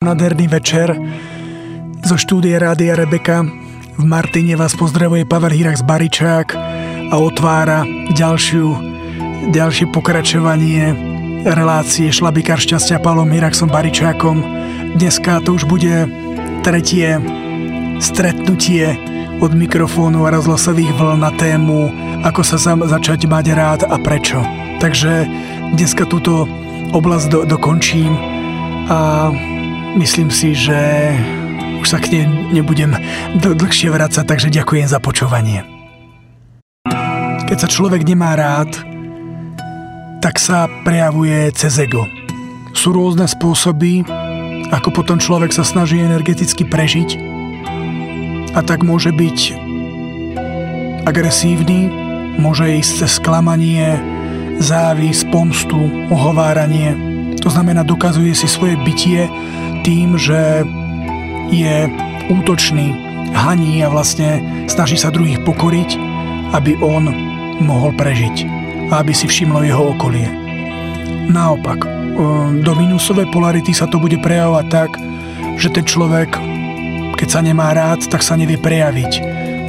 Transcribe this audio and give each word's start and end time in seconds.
Nádherný 0.00 0.48
večer 0.48 0.96
zo 2.00 2.16
štúdie 2.16 2.56
Rádia 2.56 2.96
Rebeka. 2.96 3.44
V 4.00 4.04
Martine 4.08 4.56
vás 4.56 4.72
pozdravuje 4.72 5.28
Pavel 5.28 5.52
Hirax 5.52 5.84
Baričák 5.84 6.56
a 7.12 7.20
otvára 7.20 7.84
ďalšiu, 8.08 8.80
ďalšie 9.52 9.92
pokračovanie 9.92 10.96
relácie 11.44 12.08
Šlabikár 12.08 12.56
šťastia 12.56 12.96
Pavlom 13.04 13.28
Hiraxom 13.28 13.68
Baričákom. 13.68 14.40
Dneska 14.96 15.44
to 15.44 15.60
už 15.60 15.68
bude 15.68 16.08
tretie 16.64 17.20
stretnutie 18.00 18.96
od 19.44 19.52
mikrofónu 19.52 20.24
a 20.24 20.32
rozhlasových 20.32 20.96
vln 20.96 21.20
na 21.20 21.32
tému 21.36 21.92
ako 22.24 22.40
sa 22.40 22.56
za, 22.56 22.72
začať 22.72 23.28
mať 23.28 23.52
rád 23.52 23.80
a 23.84 24.00
prečo. 24.00 24.40
Takže 24.80 25.28
dneska 25.76 26.08
túto 26.08 26.48
oblasť 26.88 27.26
do, 27.28 27.38
dokončím 27.44 28.16
a 28.88 29.28
myslím 29.96 30.30
si, 30.30 30.54
že 30.54 30.78
už 31.80 31.86
sa 31.88 31.98
k 31.98 32.12
nej 32.12 32.24
nebudem 32.60 32.92
dl- 33.40 33.56
dlhšie 33.56 33.88
vrácať, 33.88 34.24
takže 34.28 34.52
ďakujem 34.52 34.86
za 34.86 35.00
počúvanie. 35.00 35.64
Keď 37.48 37.56
sa 37.56 37.68
človek 37.68 38.06
nemá 38.06 38.36
rád, 38.38 38.70
tak 40.20 40.36
sa 40.36 40.68
prejavuje 40.84 41.50
cez 41.56 41.80
ego. 41.80 42.04
Sú 42.76 42.94
rôzne 42.94 43.26
spôsoby, 43.26 44.04
ako 44.70 44.94
potom 44.94 45.18
človek 45.18 45.50
sa 45.50 45.66
snaží 45.66 45.98
energeticky 45.98 46.62
prežiť 46.62 47.18
a 48.54 48.60
tak 48.62 48.86
môže 48.86 49.10
byť 49.10 49.38
agresívny, 51.08 51.90
môže 52.38 52.68
ísť 52.78 52.92
cez 53.02 53.10
sklamanie, 53.18 53.98
závis, 54.62 55.26
pomstu, 55.32 55.90
ohováranie. 56.12 56.94
To 57.40 57.48
znamená, 57.48 57.82
dokazuje 57.82 58.36
si 58.36 58.46
svoje 58.46 58.76
bytie 58.84 59.26
tým, 59.82 60.16
že 60.16 60.64
je 61.50 61.90
útočný, 62.30 62.94
haní 63.34 63.82
a 63.82 63.88
vlastne 63.90 64.42
snaží 64.70 64.98
sa 64.98 65.10
druhých 65.10 65.42
pokoriť, 65.42 65.98
aby 66.54 66.78
on 66.82 67.10
mohol 67.62 67.94
prežiť 67.94 68.46
a 68.90 69.02
aby 69.02 69.14
si 69.14 69.30
všimlo 69.30 69.62
jeho 69.62 69.94
okolie. 69.94 70.26
Naopak, 71.30 71.86
do 72.60 72.72
minusovej 72.74 73.30
polarity 73.30 73.70
sa 73.70 73.86
to 73.86 74.02
bude 74.02 74.18
prejavovať 74.18 74.66
tak, 74.66 74.90
že 75.56 75.70
ten 75.70 75.86
človek, 75.86 76.34
keď 77.14 77.28
sa 77.28 77.40
nemá 77.40 77.70
rád, 77.70 78.02
tak 78.10 78.24
sa 78.24 78.34
nevie 78.34 78.58
prejaviť, 78.58 79.12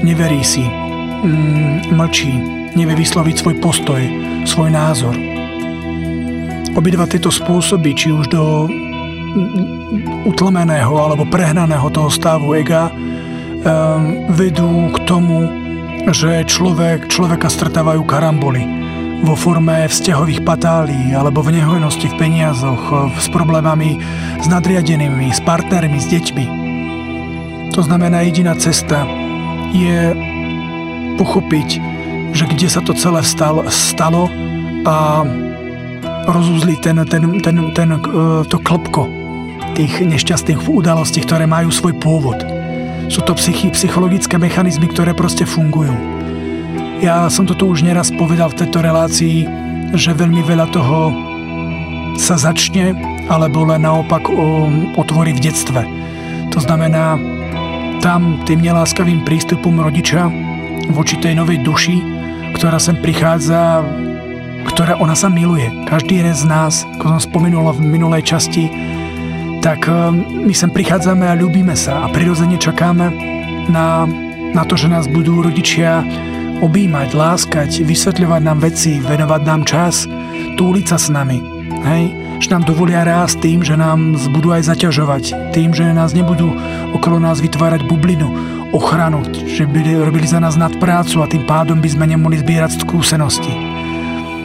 neverí 0.02 0.42
si, 0.42 0.66
mm, 0.66 1.94
mlčí, 1.94 2.34
nevie 2.74 2.96
vysloviť 2.98 3.36
svoj 3.38 3.56
postoj, 3.62 4.02
svoj 4.48 4.70
názor. 4.74 5.14
Obidva 6.72 7.06
tieto 7.06 7.30
spôsoby, 7.30 7.92
či 7.94 8.16
už 8.16 8.32
do 8.32 8.72
utlmeného 10.28 10.94
alebo 10.96 11.28
prehnaného 11.28 11.88
toho 11.92 12.10
stavu 12.12 12.56
ega 12.58 12.92
vedú 14.34 14.90
k 14.90 14.98
tomu, 15.06 15.46
že 16.10 16.46
človek, 16.50 17.06
človeka 17.08 17.46
stretávajú 17.46 18.02
karamboly 18.10 18.66
vo 19.22 19.38
forme 19.38 19.86
vzťahových 19.86 20.42
patálí 20.42 21.14
alebo 21.14 21.46
v 21.46 21.62
nehojnosti 21.62 22.10
v 22.10 22.18
peniazoch, 22.18 23.14
s 23.22 23.30
problémami 23.30 24.02
s 24.42 24.50
nadriadenými, 24.50 25.30
s 25.30 25.38
partnermi, 25.46 25.98
s 26.02 26.10
deťmi. 26.10 26.46
To 27.78 27.86
znamená, 27.86 28.26
jediná 28.26 28.58
cesta 28.58 29.06
je 29.72 30.18
pochopiť, 31.22 31.70
že 32.34 32.50
kde 32.50 32.68
sa 32.68 32.82
to 32.82 32.98
celé 32.98 33.22
stalo, 33.22 33.62
stalo 33.70 34.26
a 34.90 35.22
rozuzliť 36.26 36.80
ten, 36.82 36.98
ten, 37.06 37.24
ten, 37.46 37.58
ten, 37.78 37.90
e, 37.94 38.00
to 38.50 38.58
klopko 38.58 39.21
tých 39.82 40.06
nešťastných 40.06 40.70
udalostí, 40.70 41.26
ktoré 41.26 41.50
majú 41.50 41.74
svoj 41.74 41.98
pôvod. 41.98 42.38
Sú 43.10 43.26
to 43.26 43.34
psychi, 43.34 43.74
psychologické 43.74 44.38
mechanizmy, 44.38 44.86
ktoré 44.86 45.18
proste 45.18 45.42
fungujú. 45.42 45.90
Ja 47.02 47.26
som 47.34 47.50
to 47.50 47.58
tu 47.58 47.66
už 47.66 47.82
neraz 47.82 48.14
povedal 48.14 48.54
v 48.54 48.62
tejto 48.62 48.78
relácii, 48.86 49.50
že 49.98 50.14
veľmi 50.14 50.46
veľa 50.46 50.70
toho 50.70 51.10
sa 52.14 52.38
začne, 52.38 52.94
alebo 53.26 53.66
len 53.66 53.82
naopak 53.82 54.30
otvorí 55.02 55.34
v 55.34 55.50
detstve. 55.50 55.82
To 56.54 56.62
znamená, 56.62 57.18
tam 58.06 58.38
tým 58.46 58.62
neláskavým 58.62 59.26
prístupom 59.26 59.82
rodiča 59.82 60.30
voči 60.94 61.18
tej 61.18 61.42
novej 61.42 61.66
duši, 61.66 61.98
ktorá 62.54 62.78
sem 62.78 63.02
prichádza, 63.02 63.82
ktorá 64.70 65.02
ona 65.02 65.18
sa 65.18 65.26
miluje. 65.26 65.74
Každý 65.90 66.22
jeden 66.22 66.38
z 66.38 66.46
nás, 66.46 66.86
ako 67.02 67.18
som 67.18 67.22
spomenul 67.34 67.66
v 67.74 67.82
minulej 67.82 68.30
časti, 68.30 68.70
tak 69.62 69.86
eh, 69.88 69.94
my 70.18 70.54
sem 70.58 70.74
prichádzame 70.74 71.30
a 71.30 71.38
ľúbime 71.38 71.78
sa 71.78 72.10
a 72.10 72.12
prirodzene 72.12 72.58
čakáme 72.58 73.14
na, 73.70 74.10
na 74.52 74.64
to, 74.66 74.74
že 74.74 74.90
nás 74.90 75.06
budú 75.06 75.46
rodičia 75.46 76.02
objímať, 76.62 77.10
láskať, 77.14 77.82
vysvetľovať 77.82 78.42
nám 78.42 78.60
veci, 78.62 79.02
venovať 79.02 79.42
nám 79.46 79.62
čas, 79.66 80.06
túliť 80.58 80.86
sa 80.86 80.98
s 81.02 81.10
nami. 81.10 81.42
Hej? 81.82 82.04
Že 82.42 82.48
nám 82.58 82.64
dovolia 82.66 83.02
rásť 83.06 83.42
tým, 83.42 83.60
že 83.66 83.74
nám 83.78 84.18
budú 84.34 84.54
aj 84.54 84.70
zaťažovať, 84.70 85.54
tým, 85.54 85.74
že 85.74 85.90
nás 85.94 86.14
nebudú 86.14 86.54
okolo 86.94 87.18
nás 87.18 87.42
vytvárať 87.42 87.86
bublinu, 87.86 88.30
ochranu, 88.74 89.26
že 89.46 89.66
by 89.66 90.06
robili 90.06 90.26
za 90.26 90.38
nás 90.38 90.58
nadprácu 90.58 91.22
a 91.22 91.30
tým 91.30 91.46
pádom 91.50 91.82
by 91.82 91.90
sme 91.90 92.06
nemohli 92.10 92.42
zbierať 92.42 92.82
skúsenosti. 92.82 93.54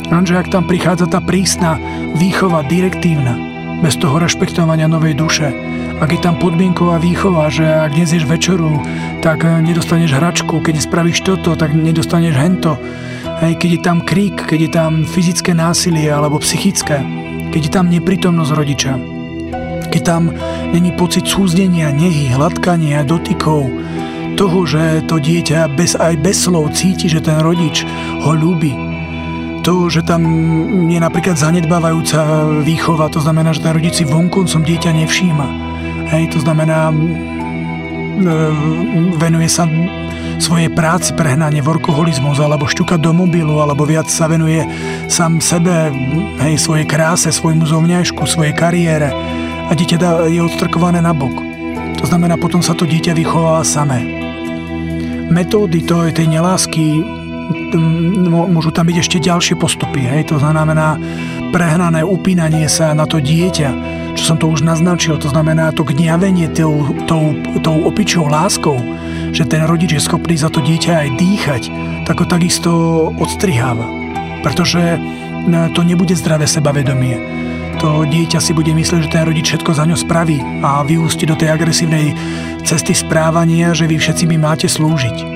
Lenže 0.08 0.38
ak 0.38 0.52
tam 0.52 0.64
prichádza 0.64 1.08
tá 1.10 1.20
prísna 1.20 1.76
výchova, 2.16 2.64
direktívna, 2.64 3.55
bez 3.80 3.96
toho 4.00 4.16
rešpektovania 4.16 4.88
novej 4.88 5.16
duše. 5.16 5.52
Ak 5.96 6.12
je 6.12 6.20
tam 6.20 6.36
podmienková 6.36 7.00
výchova, 7.00 7.48
že 7.48 7.64
ak 7.64 7.96
nezješ 7.96 8.28
večeru, 8.28 8.80
tak 9.24 9.44
eh, 9.44 9.60
nedostaneš 9.64 10.16
hračku, 10.16 10.60
keď 10.60 10.84
spravíš 10.84 11.24
toto, 11.24 11.56
tak 11.56 11.72
nedostaneš 11.72 12.36
hento. 12.36 12.76
Hej, 13.44 13.60
keď 13.60 13.70
je 13.76 13.80
tam 13.80 13.98
krík, 14.00 14.36
keď 14.48 14.60
je 14.60 14.70
tam 14.72 14.92
fyzické 15.04 15.52
násilie 15.52 16.08
alebo 16.08 16.40
psychické, 16.40 17.04
keď 17.52 17.60
je 17.60 17.72
tam 17.72 17.86
neprítomnosť 17.92 18.52
rodiča, 18.52 18.92
keď 19.92 20.02
tam 20.04 20.32
není 20.72 20.92
pocit 20.92 21.28
súzdenia, 21.28 21.92
nehy, 21.92 22.32
hladkania, 22.32 23.04
dotykov, 23.04 23.68
toho, 24.36 24.68
že 24.68 25.00
to 25.08 25.16
dieťa 25.16 25.72
bez, 25.72 25.96
aj 25.96 26.20
bez 26.20 26.44
slov 26.44 26.76
cíti, 26.76 27.08
že 27.08 27.24
ten 27.24 27.40
rodič 27.40 27.88
ho 28.20 28.36
ľúbi, 28.36 28.85
to, 29.66 29.90
že 29.90 30.06
tam 30.06 30.22
je 30.86 31.02
napríklad 31.02 31.34
zanedbávajúca 31.34 32.46
výchova, 32.62 33.10
to 33.10 33.18
znamená, 33.18 33.50
že 33.50 33.66
ten 33.66 33.74
rodič 33.74 33.98
si 33.98 34.04
vonkoncom 34.06 34.62
dieťa 34.62 34.94
nevšíma. 34.94 35.46
Hej, 36.14 36.30
to 36.30 36.38
znamená, 36.38 36.94
venuje 39.18 39.50
sa 39.50 39.66
svojej 40.38 40.70
práci 40.70 41.18
prehnanie, 41.18 41.66
workoholizmus, 41.66 42.38
alebo 42.38 42.70
šťuka 42.70 42.94
do 43.02 43.10
mobilu, 43.10 43.58
alebo 43.58 43.82
viac 43.82 44.06
sa 44.06 44.30
venuje 44.30 44.62
sám 45.10 45.42
sebe, 45.42 45.90
hej, 46.46 46.62
svojej 46.62 46.86
kráse, 46.86 47.34
svojmu 47.34 47.66
zovňajšku, 47.66 48.22
svojej 48.22 48.54
kariére 48.54 49.10
a 49.66 49.74
dieťa 49.74 50.30
je 50.30 50.46
odstrkované 50.46 51.02
na 51.02 51.10
bok. 51.10 51.34
To 51.98 52.04
znamená, 52.06 52.38
potom 52.38 52.62
sa 52.62 52.70
to 52.78 52.86
dieťa 52.86 53.18
vychová 53.18 53.66
samé. 53.66 53.98
Metódy 55.26 55.82
to, 55.82 56.06
tej 56.14 56.30
nelásky 56.30 57.02
môžu 58.28 58.70
tam 58.70 58.86
byť 58.86 58.96
ešte 59.00 59.18
ďalšie 59.18 59.58
postupy. 59.58 60.04
Hej? 60.04 60.30
To 60.30 60.38
znamená 60.38 61.00
prehnané 61.50 62.06
upínanie 62.06 62.68
sa 62.70 62.94
na 62.94 63.08
to 63.08 63.18
dieťa, 63.18 63.70
čo 64.14 64.22
som 64.22 64.36
to 64.36 64.48
už 64.48 64.62
naznačil, 64.62 65.18
to 65.18 65.28
znamená 65.28 65.72
to 65.74 65.84
gňavenie 65.84 66.48
tou, 66.52 66.94
tou, 67.08 67.36
tou 67.60 67.76
opičou 67.84 68.28
láskou, 68.28 68.78
že 69.32 69.44
ten 69.44 69.66
rodič 69.66 69.92
je 69.92 70.00
schopný 70.00 70.38
za 70.38 70.48
to 70.48 70.64
dieťa 70.64 70.92
aj 71.04 71.08
dýchať, 71.20 71.62
tak 72.08 72.22
ho 72.22 72.26
takisto 72.26 72.70
odstriháva. 73.16 73.84
Pretože 74.40 75.00
to 75.74 75.80
nebude 75.86 76.14
zdravé 76.16 76.48
sebavedomie. 76.48 77.18
To 77.76 78.08
dieťa 78.08 78.40
si 78.40 78.56
bude 78.56 78.72
myslieť, 78.72 79.04
že 79.04 79.12
ten 79.12 79.28
rodič 79.28 79.52
všetko 79.52 79.76
za 79.76 79.84
ňo 79.84 80.00
spraví 80.00 80.40
a 80.64 80.80
vyústi 80.80 81.28
do 81.28 81.36
tej 81.36 81.52
agresívnej 81.52 82.16
cesty 82.64 82.96
správania, 82.96 83.76
že 83.76 83.84
vy 83.84 84.00
všetci 84.00 84.24
mi 84.24 84.40
máte 84.40 84.64
slúžiť. 84.64 85.35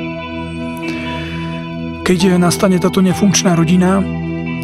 Keď 2.11 2.43
nastane 2.43 2.75
táto 2.83 2.99
nefunkčná 3.07 3.55
rodina, 3.55 4.03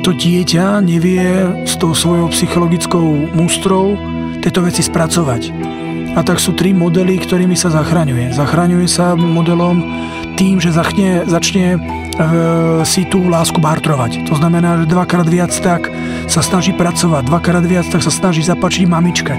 to 0.02 0.10
dieťa 0.10 0.82
nevie 0.82 1.46
s 1.62 1.78
tou 1.78 1.94
svojou 1.94 2.26
psychologickou 2.34 3.30
mústrou 3.38 3.94
tieto 4.42 4.66
veci 4.66 4.82
spracovať. 4.82 5.54
A 6.18 6.26
tak 6.26 6.42
sú 6.42 6.58
tri 6.58 6.74
modely, 6.74 7.22
ktorými 7.22 7.54
sa 7.54 7.70
zachraňuje. 7.70 8.34
Zachraňuje 8.34 8.90
sa 8.90 9.14
modelom 9.14 9.78
tým, 10.34 10.58
že 10.58 10.74
začne, 10.74 11.22
začne 11.30 11.78
e, 11.78 11.78
si 12.82 13.06
tú 13.06 13.22
lásku 13.30 13.62
bartrovať. 13.62 14.26
To 14.26 14.34
znamená, 14.34 14.82
že 14.82 14.90
dvakrát 14.90 15.30
viac 15.30 15.54
tak 15.54 15.86
sa 16.26 16.42
snaží 16.42 16.74
pracovať, 16.74 17.30
dvakrát 17.30 17.62
viac 17.62 17.86
tak 17.86 18.02
sa 18.02 18.10
snaží 18.10 18.42
zapačiť 18.42 18.90
mamičke 18.90 19.38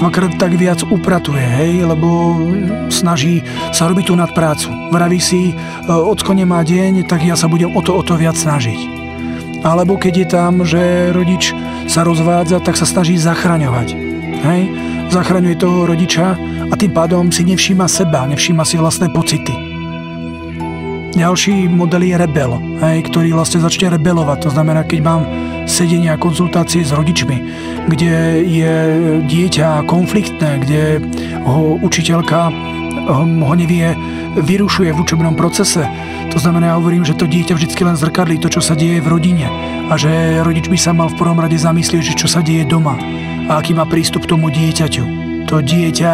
dvakrát 0.00 0.32
tak 0.40 0.56
viac 0.56 0.80
upratuje, 0.88 1.44
hej, 1.44 1.84
lebo 1.84 2.40
snaží 2.88 3.44
sa 3.70 3.86
robiť 3.86 4.10
tú 4.10 4.14
nadprácu. 4.16 4.72
Vraví 4.90 5.20
si, 5.20 5.52
e, 5.52 5.54
ocko 5.86 6.32
nemá 6.32 6.64
deň, 6.64 7.04
tak 7.04 7.20
ja 7.22 7.36
sa 7.36 7.46
budem 7.46 7.70
o 7.76 7.80
to, 7.84 7.92
o 7.94 8.02
to 8.02 8.16
viac 8.16 8.34
snažiť. 8.34 8.98
Alebo 9.60 10.00
keď 10.00 10.14
je 10.16 10.26
tam, 10.26 10.52
že 10.64 11.12
rodič 11.12 11.52
sa 11.84 12.00
rozvádza, 12.00 12.64
tak 12.64 12.80
sa 12.80 12.88
snaží 12.88 13.20
zachraňovať. 13.20 13.88
Hej? 14.40 14.62
zachraňuje 15.10 15.58
toho 15.58 15.90
rodiča 15.90 16.38
a 16.70 16.74
tým 16.78 16.94
pádom 16.94 17.34
si 17.34 17.42
nevšíma 17.42 17.90
seba, 17.90 18.30
nevšíma 18.30 18.62
si 18.62 18.78
vlastné 18.78 19.10
pocity. 19.10 19.69
Ďalší 21.10 21.66
model 21.66 22.06
je 22.06 22.16
rebel, 22.16 22.54
hej, 22.80 23.02
ktorý 23.10 23.34
vlastne 23.34 23.58
začne 23.60 23.90
rebelovať. 23.92 24.46
To 24.46 24.50
znamená, 24.54 24.86
keď 24.86 25.00
mám 25.02 25.22
sedenia 25.66 26.14
a 26.14 26.22
konzultácie 26.22 26.86
s 26.86 26.94
rodičmi, 26.94 27.36
kde 27.90 28.46
je 28.46 28.74
dieťa 29.26 29.84
konfliktné, 29.90 30.62
kde 30.62 30.82
ho 31.44 31.76
učiteľka 31.82 32.54
ho 33.10 33.54
nevie, 33.58 33.94
vyrušuje 34.38 34.94
v 34.94 35.00
učebnom 35.02 35.34
procese. 35.34 35.82
To 36.30 36.38
znamená, 36.38 36.74
ja 36.74 36.78
hovorím, 36.78 37.02
že 37.02 37.18
to 37.18 37.26
dieťa 37.26 37.58
vždy 37.58 37.74
len 37.82 37.98
zrkadlí 37.98 38.38
to, 38.38 38.46
čo 38.46 38.62
sa 38.62 38.78
deje 38.78 39.02
v 39.02 39.10
rodine 39.10 39.50
a 39.90 39.98
že 39.98 40.40
rodič 40.46 40.70
by 40.70 40.78
sa 40.78 40.94
mal 40.94 41.10
v 41.10 41.18
prvom 41.18 41.42
rade 41.42 41.58
zamyslieť, 41.58 42.14
že 42.14 42.14
čo 42.14 42.30
sa 42.30 42.38
deje 42.38 42.62
doma 42.62 42.94
a 43.50 43.58
aký 43.58 43.74
má 43.74 43.82
prístup 43.82 44.30
tomu 44.30 44.46
dieťaťu. 44.54 45.04
To 45.50 45.58
dieťa 45.58 46.12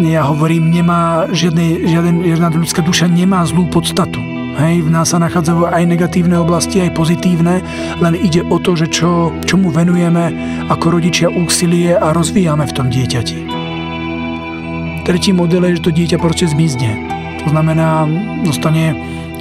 ja 0.00 0.24
hovorím, 0.24 0.72
nemá 0.72 1.28
žiadne, 1.28 1.84
žiaden, 1.84 2.24
žiadna 2.24 2.48
ľudská 2.56 2.80
duša 2.80 3.06
nemá 3.12 3.44
zlú 3.44 3.68
podstatu. 3.68 4.20
Hej, 4.60 4.84
v 4.84 4.90
nás 4.92 5.12
sa 5.12 5.20
nachádzajú 5.20 5.72
aj 5.72 5.84
negatívne 5.88 6.36
oblasti, 6.36 6.84
aj 6.84 6.92
pozitívne, 6.92 7.64
len 8.02 8.14
ide 8.18 8.44
o 8.44 8.60
to, 8.60 8.76
že 8.76 8.92
čo, 8.92 9.32
čo 9.46 9.56
mu 9.56 9.72
venujeme 9.72 10.32
ako 10.68 11.00
rodičia 11.00 11.32
úsilie 11.32 11.96
a 11.96 12.12
rozvíjame 12.12 12.68
v 12.68 12.74
tom 12.76 12.92
dieťati. 12.92 13.38
Tretí 15.06 15.32
model 15.32 15.64
je, 15.70 15.80
že 15.80 15.84
to 15.86 15.96
dieťa 15.96 16.16
proste 16.20 16.50
zmizne. 16.50 16.92
To 17.40 17.48
znamená, 17.48 18.04
zostane 18.44 18.92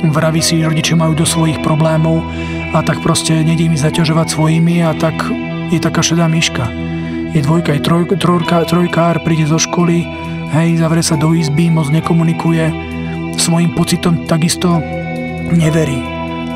vraví 0.08 0.40
si, 0.40 0.64
rodičia 0.64 0.96
majú 0.96 1.20
do 1.20 1.28
svojich 1.28 1.60
problémov 1.60 2.24
a 2.72 2.80
tak 2.80 3.04
proste 3.04 3.44
nedej 3.44 3.68
mi 3.68 3.76
zaťažovať 3.76 4.28
svojimi 4.32 4.88
a 4.88 4.96
tak 4.96 5.20
je 5.68 5.80
taká 5.84 6.00
šedá 6.00 6.32
myška. 6.32 6.72
Je 7.36 7.44
dvojka, 7.44 7.76
je 7.76 7.84
troj, 7.84 8.04
trojka, 8.18 8.64
trojkár, 8.66 9.22
príde 9.22 9.46
zo 9.46 9.60
školy, 9.60 10.08
hej, 10.54 10.82
zavrie 10.82 11.06
sa 11.06 11.16
do 11.16 11.34
izby, 11.34 11.70
moc 11.70 11.90
nekomunikuje, 11.94 12.70
svojim 13.38 13.74
pocitom 13.78 14.26
takisto 14.26 14.82
neverí. 15.54 16.02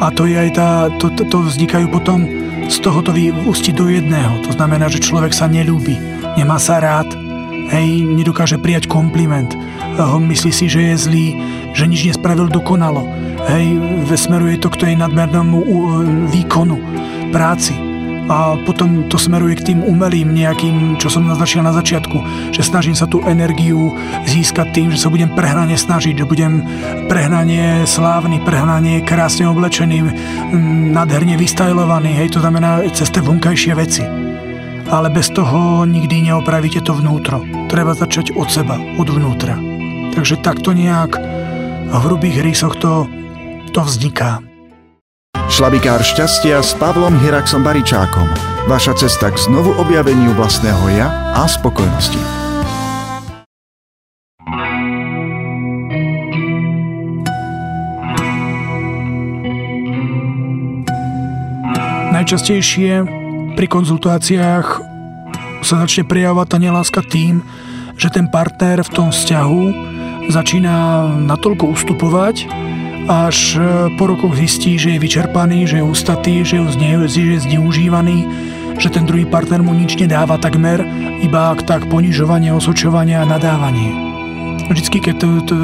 A 0.01 0.09
to 0.11 0.25
je 0.27 0.35
aj 0.35 0.49
tá, 0.57 0.69
to, 0.97 1.13
to, 1.13 1.23
to 1.29 1.37
vznikajú 1.45 1.87
potom, 1.87 2.25
z 2.67 2.77
toho 2.79 2.99
to 3.03 3.11
vyústi 3.13 3.75
do 3.75 3.87
jedného. 3.87 4.41
To 4.47 4.51
znamená, 4.55 4.89
že 4.89 5.03
človek 5.03 5.31
sa 5.35 5.45
nelúbi, 5.47 5.95
nemá 6.35 6.57
sa 6.57 6.81
rád, 6.81 7.13
hej, 7.71 8.03
nedokáže 8.03 8.57
prijať 8.59 8.89
kompliment, 8.89 9.53
myslí 10.01 10.51
si, 10.51 10.65
že 10.67 10.93
je 10.93 10.95
zlý, 10.97 11.27
že 11.77 11.85
nič 11.85 12.09
nespravil 12.09 12.49
dokonalo, 12.49 13.05
hej, 13.53 13.77
smeruje 14.17 14.57
to 14.57 14.73
k 14.73 14.89
tej 14.89 14.93
nadmernému 14.99 15.57
výkonu, 16.33 16.77
práci 17.29 17.92
a 18.31 18.55
potom 18.63 19.11
to 19.11 19.19
smeruje 19.19 19.59
k 19.59 19.73
tým 19.73 19.79
umelým 19.83 20.31
nejakým, 20.31 20.95
čo 20.95 21.11
som 21.11 21.27
naznačil 21.27 21.59
na 21.59 21.75
začiatku, 21.75 22.17
že 22.55 22.63
snažím 22.63 22.95
sa 22.95 23.03
tú 23.03 23.19
energiu 23.27 23.91
získať 24.23 24.67
tým, 24.71 24.87
že 24.95 25.01
sa 25.01 25.11
budem 25.11 25.31
prehnane 25.35 25.75
snažiť, 25.75 26.23
že 26.23 26.29
budem 26.29 26.63
prehnanie 27.11 27.83
slávny, 27.83 28.39
prehnanie 28.47 29.03
krásne 29.03 29.47
oblečený, 29.51 30.07
nádherne 30.95 31.35
vystajlovaný, 31.35 32.15
hej, 32.15 32.31
to 32.31 32.39
znamená 32.39 32.85
cez 32.95 33.11
tie 33.11 33.19
vonkajšie 33.19 33.73
veci. 33.75 34.03
Ale 34.87 35.07
bez 35.09 35.31
toho 35.31 35.87
nikdy 35.87 36.31
neopravíte 36.31 36.83
to 36.83 36.93
vnútro. 36.93 37.41
Treba 37.71 37.95
začať 37.95 38.35
od 38.35 38.51
seba, 38.51 38.77
od 38.99 39.07
vnútra. 39.07 39.55
Takže 40.13 40.43
takto 40.43 40.75
nejak 40.75 41.17
v 41.89 42.01
hrubých 42.03 42.45
rysoch 42.45 42.77
to, 42.77 43.09
to 43.73 43.81
vzniká. 43.81 44.52
Šlabikár 45.53 46.01
šťastia 46.01 46.65
s 46.65 46.73
Pavlom 46.81 47.13
Hiraxom 47.21 47.61
Baričákom. 47.61 48.25
Vaša 48.65 48.97
cesta 48.97 49.29
k 49.29 49.37
znovu 49.37 49.77
objaveniu 49.77 50.33
vlastného 50.33 50.81
ja 50.97 51.05
a 51.37 51.45
spokojnosti. 51.45 52.17
Najčastejšie 62.17 63.05
pri 63.53 63.67
konzultáciách 63.69 64.67
sa 65.61 65.75
začne 65.85 66.09
prejavovať 66.09 66.47
tá 66.49 66.57
neláska 66.57 67.05
tým, 67.05 67.45
že 67.93 68.09
ten 68.09 68.25
partner 68.25 68.81
v 68.81 68.89
tom 68.89 69.13
vzťahu 69.13 69.61
začína 70.33 71.05
natoľko 71.29 71.77
ustupovať, 71.77 72.49
až 73.07 73.55
e, 73.55 73.59
po 73.99 74.07
rokoch 74.07 74.35
zistí, 74.35 74.79
že 74.79 74.95
je 74.95 75.03
vyčerpaný, 75.03 75.67
že 75.67 75.79
je 75.79 75.85
ústatý, 75.85 76.33
že 76.47 76.63
zne, 76.71 77.03
je 77.07 77.39
zneužívaný, 77.39 78.17
že 78.79 78.89
ten 78.89 79.05
druhý 79.05 79.27
partner 79.27 79.59
mu 79.61 79.75
nič 79.75 79.99
nedáva 79.99 80.39
takmer, 80.39 80.81
iba 81.21 81.55
tak 81.63 81.87
ponižovanie, 81.91 82.55
osočovanie 82.55 83.19
a 83.19 83.27
nadávanie. 83.27 83.91
Vždycky, 84.71 85.03
keď 85.03 85.15
to, 85.19 85.27
to 85.43 85.55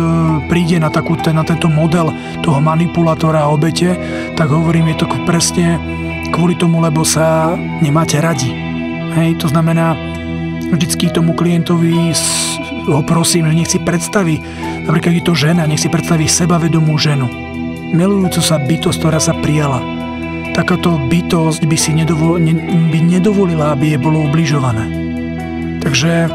príde 0.52 0.76
na, 0.76 0.92
takú, 0.92 1.16
na 1.32 1.48
tento 1.48 1.72
model 1.72 2.12
toho 2.44 2.60
manipulátora 2.60 3.48
a 3.48 3.52
obete, 3.52 3.96
tak 4.36 4.52
hovorím, 4.52 4.92
je 4.92 4.98
to 5.00 5.08
presne 5.24 5.80
kvôli 6.36 6.60
tomu, 6.60 6.84
lebo 6.84 7.08
sa 7.08 7.56
nemáte 7.80 8.20
radi. 8.20 8.52
Hej, 9.16 9.40
to 9.40 9.48
znamená, 9.48 9.96
vždycky 10.70 11.10
tomu 11.10 11.34
klientovi 11.34 12.14
ho 12.96 13.04
prosím, 13.06 13.50
že 13.50 13.58
nech 13.58 13.72
si 13.72 13.80
predstaví, 13.82 14.42
napríklad 14.90 15.14
je 15.20 15.24
to 15.26 15.34
žena, 15.38 15.70
nech 15.70 15.82
si 15.82 15.90
predstaví 15.92 16.26
sebavedomú 16.26 16.98
ženu. 16.98 17.30
Milujúcu 17.90 18.42
sa 18.42 18.62
bytosť, 18.62 18.98
ktorá 19.02 19.20
sa 19.22 19.34
prijala. 19.38 19.82
Takáto 20.54 20.98
bytosť 21.10 21.66
by 21.66 21.78
si 21.78 21.92
nedovol, 21.94 22.42
ne, 22.42 22.54
by 22.90 23.00
nedovolila, 23.02 23.74
aby 23.74 23.96
je 23.96 24.00
bolo 24.02 24.26
ubližované. 24.26 24.86
Takže 25.80 26.30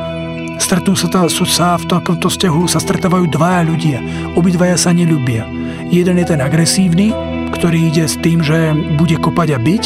stretnú 0.59 0.97
sa, 0.97 1.07
tá, 1.13 1.27
sa 1.29 1.77
v 1.77 1.85
takomto 1.87 2.33
vzťahu 2.33 2.67
sa 2.67 2.81
stretávajú 2.81 3.29
dvaja 3.29 3.61
ľudia. 3.67 3.99
Obidvaja 4.35 4.81
sa 4.81 4.91
nelúbia. 4.97 5.45
Jeden 5.93 6.19
je 6.19 6.27
ten 6.27 6.41
agresívny, 6.41 7.13
ktorý 7.51 7.89
ide 7.89 8.05
s 8.05 8.21
tým, 8.21 8.45
že 8.45 8.77
bude 9.01 9.17
kopať 9.17 9.57
a 9.57 9.59
byť 9.59 9.83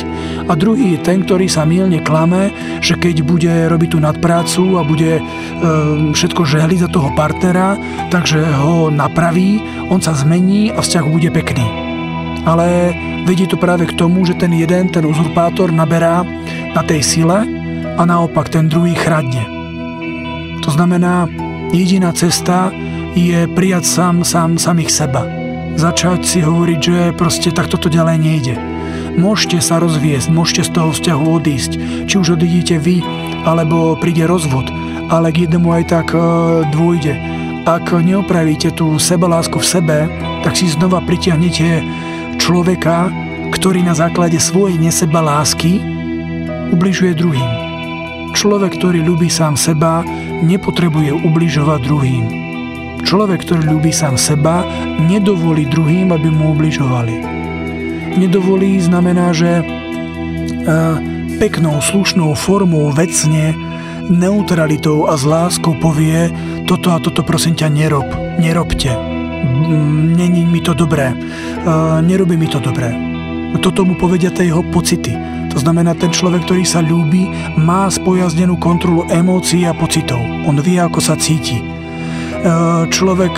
a 0.47 0.53
druhý 0.59 0.95
je 0.95 1.05
ten, 1.05 1.23
ktorý 1.23 1.47
sa 1.47 1.63
milne 1.63 2.03
klame, 2.03 2.51
že 2.83 2.99
keď 2.99 3.23
bude 3.23 3.53
robiť 3.71 3.89
tú 3.95 3.99
nadprácu 4.03 4.79
a 4.79 4.83
bude 4.83 5.19
e, 5.19 5.23
všetko 6.11 6.43
žehliť 6.43 6.87
za 6.87 6.91
toho 6.91 7.15
partnera, 7.15 7.79
takže 8.11 8.43
ho 8.43 8.91
napraví, 8.91 9.63
on 9.95 10.03
sa 10.03 10.17
zmení 10.19 10.75
a 10.75 10.83
vzťah 10.83 11.05
bude 11.07 11.31
pekný. 11.31 11.67
Ale 12.43 12.97
vedie 13.31 13.47
to 13.47 13.61
práve 13.61 13.87
k 13.87 13.95
tomu, 13.95 14.27
že 14.27 14.35
ten 14.35 14.51
jeden, 14.51 14.91
ten 14.91 15.07
uzurpátor 15.07 15.71
naberá 15.71 16.27
na 16.75 16.83
tej 16.83 17.07
sile 17.07 17.47
a 17.95 18.03
naopak 18.03 18.51
ten 18.51 18.67
druhý 18.67 18.99
chradne. 18.99 19.47
To 20.67 20.71
znamená, 20.75 21.31
jediná 21.71 22.11
cesta 22.11 22.75
je 23.15 23.47
prijať 23.55 23.87
sám, 23.87 24.27
sám 24.27 24.59
samých 24.59 24.91
seba 24.91 25.38
začať 25.79 26.27
si 26.27 26.39
hovoriť, 26.43 26.81
že 26.83 26.99
proste 27.15 27.55
takto 27.55 27.79
to 27.79 27.87
ďalej 27.87 28.19
nejde. 28.19 28.55
Môžete 29.15 29.63
sa 29.63 29.79
rozviesť, 29.79 30.27
môžete 30.27 30.67
z 30.67 30.71
toho 30.75 30.91
vzťahu 30.91 31.25
odísť, 31.39 31.73
či 32.11 32.15
už 32.19 32.35
odídete 32.35 32.83
vy, 32.83 32.99
alebo 33.47 33.95
príde 33.95 34.27
rozvod, 34.27 34.67
ale 35.07 35.31
k 35.31 35.47
jednému 35.47 35.71
aj 35.71 35.85
tak 35.87 36.11
e, 36.11 36.19
dôjde. 36.75 37.15
Ak 37.63 37.95
neopravíte 37.95 38.75
tú 38.75 38.99
sebalásku 38.99 39.63
v 39.63 39.71
sebe, 39.71 39.99
tak 40.43 40.59
si 40.59 40.67
znova 40.67 40.99
pritiahnete 40.99 41.87
človeka, 42.43 43.15
ktorý 43.55 43.87
na 43.87 43.95
základe 43.95 44.43
svojej 44.43 44.83
nesebalásky 44.83 45.79
ubližuje 46.75 47.15
druhým. 47.15 47.51
Človek, 48.35 48.79
ktorý 48.83 49.07
ľubí 49.07 49.31
sám 49.31 49.55
seba, 49.55 50.03
nepotrebuje 50.43 51.11
ubližovať 51.23 51.79
druhým. 51.87 52.48
Človek, 53.05 53.47
ktorý 53.47 53.63
ľúbi 53.79 53.95
sám 53.95 54.19
seba, 54.19 54.67
nedovolí 55.07 55.69
druhým, 55.71 56.11
aby 56.11 56.29
mu 56.29 56.57
ubližovali. 56.57 57.15
Nedovolí 58.19 58.83
znamená, 58.83 59.31
že 59.31 59.63
e, 59.63 59.65
peknou, 61.39 61.79
slušnou 61.79 62.35
formou, 62.35 62.91
vecne, 62.91 63.55
neutralitou 64.11 65.07
a 65.07 65.15
s 65.15 65.23
láskou 65.23 65.79
povie 65.79 66.33
toto 66.67 66.91
a 66.91 66.99
toto 66.99 67.23
prosím 67.23 67.55
ťa 67.55 67.69
nerob, 67.71 68.09
nerobte. 68.43 68.91
Není 70.19 70.51
mi 70.51 70.59
to 70.59 70.75
dobré, 70.75 71.15
e, 71.15 71.17
nerobí 72.03 72.35
mi 72.35 72.51
to 72.51 72.59
dobré. 72.59 72.91
Toto 73.63 73.87
mu 73.87 73.97
povedia 73.97 74.35
tie 74.35 74.51
jeho 74.51 74.61
pocity. 74.75 75.15
To 75.49 75.57
znamená, 75.57 75.97
ten 75.97 76.13
človek, 76.13 76.45
ktorý 76.45 76.69
sa 76.69 76.85
ľúbi, 76.85 77.57
má 77.57 77.89
spojazdenú 77.89 78.61
kontrolu 78.61 79.09
emócií 79.09 79.65
a 79.65 79.73
pocitov. 79.73 80.21
On 80.45 80.59
vie, 80.61 80.77
ako 80.77 81.01
sa 81.01 81.17
cíti 81.17 81.78
človek 82.89 83.33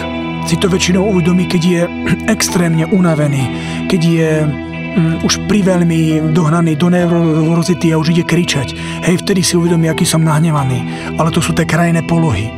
si 0.49 0.57
to 0.57 0.67
väčšinou 0.67 1.05
uvedomí, 1.05 1.45
keď 1.47 1.63
je 1.63 1.83
extrémne 2.35 2.85
unavený, 2.89 3.43
keď 3.87 4.01
je 4.03 4.31
um, 4.45 5.21
už 5.23 5.45
priveľmi 5.47 6.33
dohnaný 6.33 6.75
do 6.75 6.89
neurozity 6.89 7.93
a 7.93 8.01
už 8.01 8.17
ide 8.17 8.25
kričať. 8.25 8.75
Hej, 9.05 9.23
vtedy 9.23 9.45
si 9.45 9.55
uvedomí, 9.55 9.87
aký 9.87 10.09
som 10.09 10.25
nahnevaný. 10.25 10.83
Ale 11.21 11.31
to 11.31 11.39
sú 11.45 11.53
tie 11.53 11.69
krajné 11.69 12.03
polohy. 12.07 12.51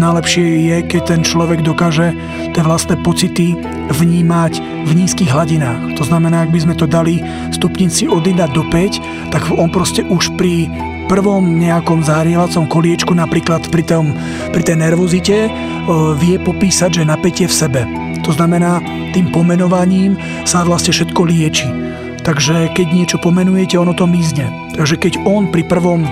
Najlepšie 0.00 0.46
je, 0.64 0.76
keď 0.86 1.02
ten 1.12 1.20
človek 1.20 1.60
dokáže 1.60 2.16
tie 2.56 2.62
vlastné 2.64 2.96
pocity 3.04 3.52
vnímať 3.92 4.86
v 4.88 4.90
nízkych 4.96 5.28
hladinách. 5.28 5.98
To 6.00 6.08
znamená, 6.08 6.48
ak 6.48 6.54
by 6.56 6.60
sme 6.64 6.74
to 6.78 6.88
dali 6.88 7.20
stupnici 7.52 8.08
od 8.08 8.24
1 8.24 8.38
do 8.56 8.64
5, 8.64 9.28
tak 9.28 9.50
on 9.52 9.68
proste 9.68 10.00
už 10.06 10.32
pri 10.40 10.72
prvom 11.10 11.58
nejakom 11.58 12.06
zahrievacom 12.06 12.70
koliečku, 12.70 13.10
napríklad 13.10 13.66
pri, 13.74 13.82
tom, 13.82 14.14
pri 14.54 14.62
tej 14.62 14.78
nervozite, 14.78 15.36
e, 15.46 15.50
vie 16.22 16.38
popísať, 16.38 17.02
že 17.02 17.10
napätie 17.10 17.50
v 17.50 17.58
sebe. 17.66 17.82
To 18.22 18.30
znamená, 18.30 18.78
tým 19.10 19.34
pomenovaním 19.34 20.14
sa 20.46 20.62
vlastne 20.62 20.94
všetko 20.94 21.20
lieči. 21.26 21.66
Takže 22.22 22.70
keď 22.78 22.86
niečo 22.94 23.18
pomenujete, 23.18 23.74
ono 23.74 23.90
to 23.90 24.06
mizne. 24.06 24.46
Takže 24.78 25.02
keď 25.02 25.26
on 25.26 25.50
pri 25.50 25.66
prvom 25.66 26.06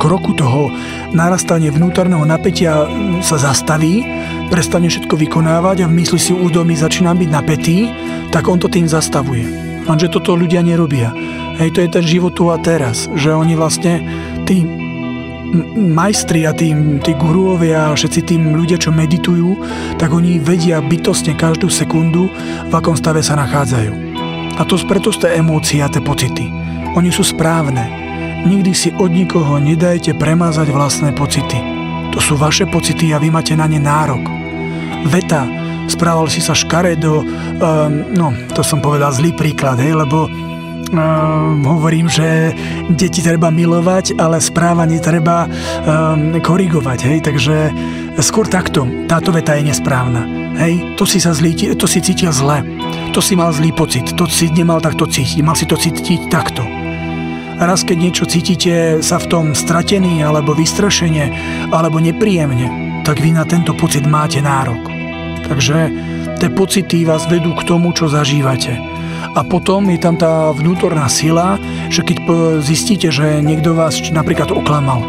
kroku 0.00 0.32
toho 0.32 0.72
narastania 1.12 1.68
vnútorného 1.68 2.24
napätia 2.24 2.88
sa 3.20 3.36
zastaví, 3.36 4.00
prestane 4.48 4.88
všetko 4.88 5.12
vykonávať 5.12 5.84
a 5.84 5.90
v 5.90 5.96
mysli 6.00 6.20
si 6.20 6.32
uvedomí, 6.32 6.72
začína 6.72 7.12
byť 7.12 7.28
napätý, 7.28 7.90
tak 8.32 8.48
on 8.48 8.56
to 8.56 8.70
tým 8.70 8.88
zastavuje. 8.88 9.44
Lenže 9.86 10.10
toto 10.10 10.34
ľudia 10.34 10.62
nerobia. 10.66 11.14
Hej, 11.56 11.72
to 11.72 11.80
je 11.80 11.88
ten 11.88 12.04
život 12.04 12.36
tu 12.36 12.52
a 12.52 12.60
teraz, 12.60 13.08
že 13.16 13.32
oni 13.32 13.56
vlastne, 13.56 14.04
tí 14.44 14.60
majstri 15.76 16.44
a 16.44 16.52
tí, 16.52 16.74
tí 17.00 17.12
guruovia 17.16 17.88
a 17.88 17.96
všetci 17.96 18.20
tým 18.28 18.42
ľudia, 18.52 18.76
čo 18.76 18.92
meditujú, 18.92 19.56
tak 19.96 20.12
oni 20.12 20.42
vedia 20.42 20.82
bytostne 20.82 21.32
každú 21.38 21.72
sekundu, 21.72 22.28
v 22.68 22.72
akom 22.72 22.98
stave 22.98 23.22
sa 23.24 23.38
nachádzajú. 23.40 23.92
A 24.56 24.62
to 24.64 24.80
preto 24.88 25.12
sú 25.12 25.24
tie 25.24 25.36
emócie 25.36 25.84
a 25.84 25.88
tie 25.88 26.00
pocity. 26.00 26.48
Oni 26.96 27.12
sú 27.12 27.24
správne. 27.24 27.84
Nikdy 28.48 28.72
si 28.72 28.88
od 28.96 29.12
nikoho 29.12 29.60
nedajte 29.60 30.16
premázať 30.16 30.72
vlastné 30.72 31.12
pocity. 31.12 31.60
To 32.16 32.18
sú 32.20 32.40
vaše 32.40 32.64
pocity 32.64 33.12
a 33.12 33.20
vy 33.20 33.28
máte 33.28 33.52
na 33.52 33.68
ne 33.68 33.76
nárok. 33.76 34.24
Veta, 35.08 35.44
správal 35.92 36.32
si 36.32 36.40
sa 36.40 36.56
škaredo, 36.56 37.20
um, 37.20 37.26
no, 38.16 38.32
to 38.56 38.64
som 38.64 38.80
povedal 38.80 39.12
zlý 39.12 39.36
príklad, 39.36 39.76
hej, 39.76 39.92
lebo 39.92 40.24
um, 40.92 41.62
hovorím, 41.66 42.06
že 42.06 42.54
deti 42.92 43.22
treba 43.22 43.50
milovať, 43.50 44.18
ale 44.18 44.42
správanie 44.42 45.02
treba 45.02 45.46
um, 45.46 46.38
korigovať, 46.38 46.98
hej, 47.06 47.18
takže 47.22 47.56
skôr 48.22 48.46
takto, 48.46 48.86
táto 49.10 49.34
veta 49.34 49.56
je 49.58 49.70
nesprávna. 49.70 50.22
Hej, 50.56 50.96
to 50.96 51.04
si 51.04 51.20
sa 51.20 51.36
zlý, 51.36 51.52
to 51.76 51.84
si 51.84 52.00
cítil 52.00 52.32
zle, 52.32 52.64
to 53.12 53.20
si 53.20 53.36
mal 53.36 53.52
zlý 53.52 53.76
pocit, 53.76 54.16
to 54.16 54.24
si 54.24 54.48
nemal 54.52 54.80
takto 54.80 55.04
cítiť, 55.04 55.44
mal 55.44 55.58
si 55.58 55.68
to 55.68 55.76
cítiť 55.76 56.32
takto 56.32 56.64
raz 57.56 57.88
keď 57.88 57.96
niečo 57.96 58.28
cítite 58.28 59.00
sa 59.00 59.16
v 59.16 59.32
tom 59.32 59.44
stratený 59.56 60.20
alebo 60.20 60.52
vystrašenie 60.52 61.32
alebo 61.72 61.96
nepríjemne, 61.96 63.00
tak 63.00 63.24
vy 63.24 63.32
na 63.32 63.48
tento 63.48 63.72
pocit 63.72 64.04
máte 64.04 64.44
nárok. 64.44 64.92
Takže 65.48 65.78
tie 66.36 66.50
pocity 66.52 67.08
vás 67.08 67.24
vedú 67.30 67.56
k 67.56 67.64
tomu, 67.64 67.96
čo 67.96 68.12
zažívate. 68.12 68.95
A 69.36 69.44
potom 69.44 69.84
je 69.92 70.00
tam 70.00 70.16
tá 70.16 70.48
vnútorná 70.56 71.12
sila, 71.12 71.60
že 71.92 72.00
keď 72.00 72.24
zistíte, 72.64 73.12
že 73.12 73.44
niekto 73.44 73.76
vás 73.76 74.00
napríklad 74.08 74.48
oklamal, 74.48 75.04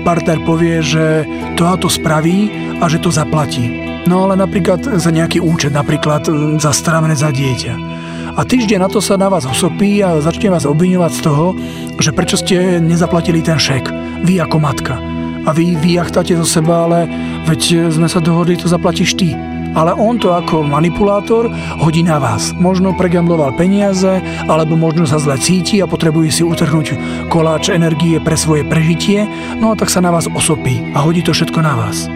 partner 0.00 0.40
povie, 0.48 0.80
že 0.80 1.28
to 1.60 1.68
a 1.68 1.76
to 1.76 1.92
spraví 1.92 2.48
a 2.80 2.88
že 2.88 3.04
to 3.04 3.12
zaplatí. 3.12 3.68
No 4.08 4.24
ale 4.24 4.40
napríklad 4.40 4.80
za 4.80 5.10
nejaký 5.12 5.44
účet, 5.44 5.76
napríklad 5.76 6.24
za 6.56 6.72
strávené 6.72 7.12
za 7.12 7.28
dieťa 7.28 8.06
a 8.36 8.44
týždeň 8.44 8.84
na 8.84 8.88
to 8.92 9.00
sa 9.00 9.16
na 9.16 9.32
vás 9.32 9.48
osopí 9.48 10.04
a 10.04 10.20
začne 10.20 10.52
vás 10.52 10.68
obviňovať 10.68 11.12
z 11.16 11.20
toho, 11.24 11.56
že 11.96 12.12
prečo 12.12 12.36
ste 12.36 12.84
nezaplatili 12.84 13.40
ten 13.40 13.56
šek, 13.56 13.88
vy 14.28 14.36
ako 14.44 14.60
matka. 14.60 15.00
A 15.48 15.56
vy 15.56 15.72
vyjachtáte 15.80 16.36
zo 16.36 16.44
seba, 16.44 16.84
ale 16.84 17.08
veď 17.48 17.88
sme 17.88 18.12
sa 18.12 18.20
dohodli, 18.20 18.60
to 18.60 18.68
zaplatíš 18.68 19.16
ty. 19.16 19.32
Ale 19.76 19.92
on 19.92 20.16
to 20.16 20.32
ako 20.32 20.64
manipulátor 20.64 21.52
hodí 21.76 22.00
na 22.00 22.16
vás. 22.16 22.56
Možno 22.56 22.96
pregambloval 22.96 23.52
peniaze, 23.60 24.24
alebo 24.48 24.72
možno 24.74 25.04
sa 25.04 25.20
zle 25.20 25.36
cíti 25.36 25.84
a 25.84 25.86
potrebuje 25.86 26.40
si 26.40 26.42
utrhnúť 26.42 26.96
koláč 27.28 27.68
energie 27.68 28.16
pre 28.16 28.40
svoje 28.40 28.64
prežitie, 28.64 29.28
no 29.60 29.76
a 29.76 29.78
tak 29.78 29.92
sa 29.92 30.00
na 30.00 30.08
vás 30.08 30.24
osopí 30.32 30.80
a 30.96 31.04
hodí 31.04 31.20
to 31.20 31.36
všetko 31.36 31.60
na 31.60 31.76
vás. 31.76 32.08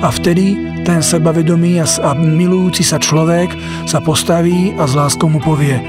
A 0.00 0.08
vtedy 0.08 0.56
ten 0.84 1.00
sebavedomý 1.00 1.80
a 1.80 2.12
milujúci 2.16 2.84
sa 2.84 3.00
človek 3.00 3.52
sa 3.88 4.04
postaví 4.04 4.72
a 4.76 4.84
s 4.84 4.92
láskou 4.92 5.32
mu 5.32 5.40
povie 5.40 5.80
e, 5.80 5.82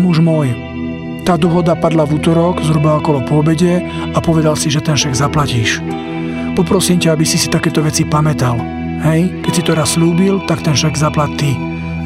muž 0.00 0.24
môj, 0.24 0.56
tá 1.26 1.34
dohoda 1.34 1.74
padla 1.74 2.06
v 2.06 2.22
útorok, 2.22 2.62
zhruba 2.62 3.02
okolo 3.02 3.18
po 3.26 3.42
a 3.42 4.18
povedal 4.22 4.54
si, 4.54 4.70
že 4.70 4.78
ten 4.78 4.94
šek 4.94 5.18
zaplatíš. 5.18 5.82
Poprosím 6.54 7.02
ťa, 7.02 7.18
aby 7.18 7.26
si 7.26 7.34
si 7.36 7.50
takéto 7.50 7.82
veci 7.82 8.06
pamätal. 8.06 8.75
Hej, 9.04 9.44
keď 9.44 9.52
si 9.52 9.62
to 9.62 9.72
raz 9.76 9.92
slúbil, 9.92 10.40
tak 10.48 10.64
ten 10.64 10.72
šek 10.72 10.96
zaplat 10.96 11.32
ty. 11.36 11.52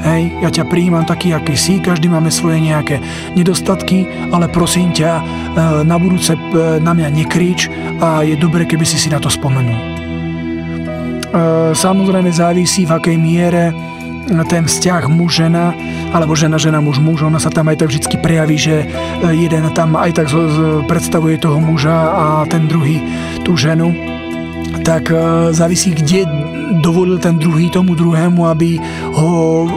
Hej, 0.00 0.32
ja 0.40 0.49
ťa 0.49 0.64
prijímam 0.64 1.04
taký, 1.04 1.37
aký 1.37 1.52
si, 1.61 1.76
každý 1.76 2.09
máme 2.09 2.32
svoje 2.32 2.56
nejaké 2.56 3.04
nedostatky, 3.37 4.09
ale 4.32 4.49
prosím 4.49 4.97
ťa, 4.97 5.20
e, 5.20 5.23
na 5.85 6.00
budúce 6.00 6.32
e, 6.32 6.40
na 6.80 6.97
mňa 6.97 7.09
nekrič 7.20 7.68
a 8.00 8.25
je 8.25 8.32
dobre, 8.40 8.64
keby 8.64 8.88
si 8.88 8.97
si 8.97 9.12
na 9.12 9.20
to 9.20 9.28
spomenul. 9.28 9.76
E, 9.76 9.85
samozrejme 11.76 12.32
závisí 12.32 12.88
v 12.88 12.97
akej 12.97 13.16
miere 13.20 13.76
ten 14.49 14.64
vzťah 14.64 15.04
muž-žena, 15.12 15.76
alebo 16.16 16.32
žena-žena 16.32 16.80
muž-muž, 16.80 17.20
ona 17.28 17.37
sa 17.37 17.52
tam 17.52 17.68
aj 17.68 17.85
tak 17.85 17.92
vždy 17.92 18.16
prejaví, 18.25 18.56
že 18.56 18.87
jeden 19.26 19.68
tam 19.75 19.99
aj 19.99 20.16
tak 20.16 20.32
predstavuje 20.87 21.35
toho 21.37 21.59
muža 21.59 21.90
a 22.14 22.25
ten 22.47 22.70
druhý 22.70 23.02
tú 23.42 23.59
ženu. 23.59 23.90
Tak 24.87 25.11
závisí, 25.50 25.90
kde 25.99 26.30
dovolil 26.79 27.19
ten 27.19 27.35
druhý 27.37 27.67
tomu 27.75 27.99
druhému, 27.99 28.47
aby 28.47 28.79
ho, 29.19 29.31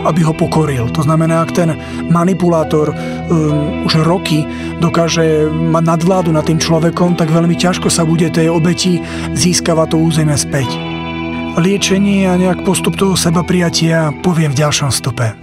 aby 0.05 0.21
ho 0.21 0.33
pokoril. 0.37 0.93
To 0.93 1.01
znamená, 1.01 1.41
ak 1.41 1.51
ten 1.57 1.73
manipulátor 2.13 2.93
um, 2.93 3.83
už 3.89 4.05
roky 4.05 4.45
dokáže 4.77 5.49
mať 5.49 5.83
nadvládu 5.97 6.29
nad 6.29 6.45
tým 6.45 6.61
človekom, 6.61 7.17
tak 7.17 7.33
veľmi 7.33 7.57
ťažko 7.57 7.89
sa 7.89 8.05
bude 8.05 8.29
tej 8.29 8.53
obeti 8.53 9.01
získavať 9.33 9.87
to 9.93 9.97
územie 9.97 10.37
späť 10.37 10.69
liečenie 11.53 12.25
a 12.25 12.33
nejak 12.33 12.65
postup 12.65 12.97
toho 12.97 13.13
seba 13.13 13.45
prijatia 13.45 14.09
poviem 14.25 14.53
v 14.53 14.59
ďalšom 14.65 14.89
stupe. 14.89 15.37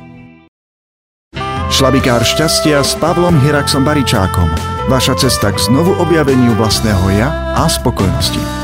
Šlabikár 1.70 2.26
šťastia 2.26 2.82
s 2.82 2.98
Pavlom 2.98 3.38
Hiraxom 3.38 3.86
Baričákom. 3.86 4.50
Vaša 4.90 5.14
cesta 5.14 5.54
k 5.54 5.62
znovu 5.70 5.94
objaveniu 6.02 6.58
vlastného 6.58 7.06
ja 7.14 7.54
a 7.54 7.70
spokojnosti. 7.70 8.59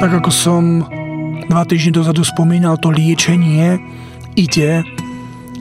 Tak 0.00 0.24
ako 0.24 0.30
som 0.32 0.62
dva 1.44 1.62
týždne 1.68 2.00
dozadu 2.00 2.24
spomínal, 2.24 2.80
to 2.80 2.88
liečenie 2.88 3.76
ide 4.32 4.80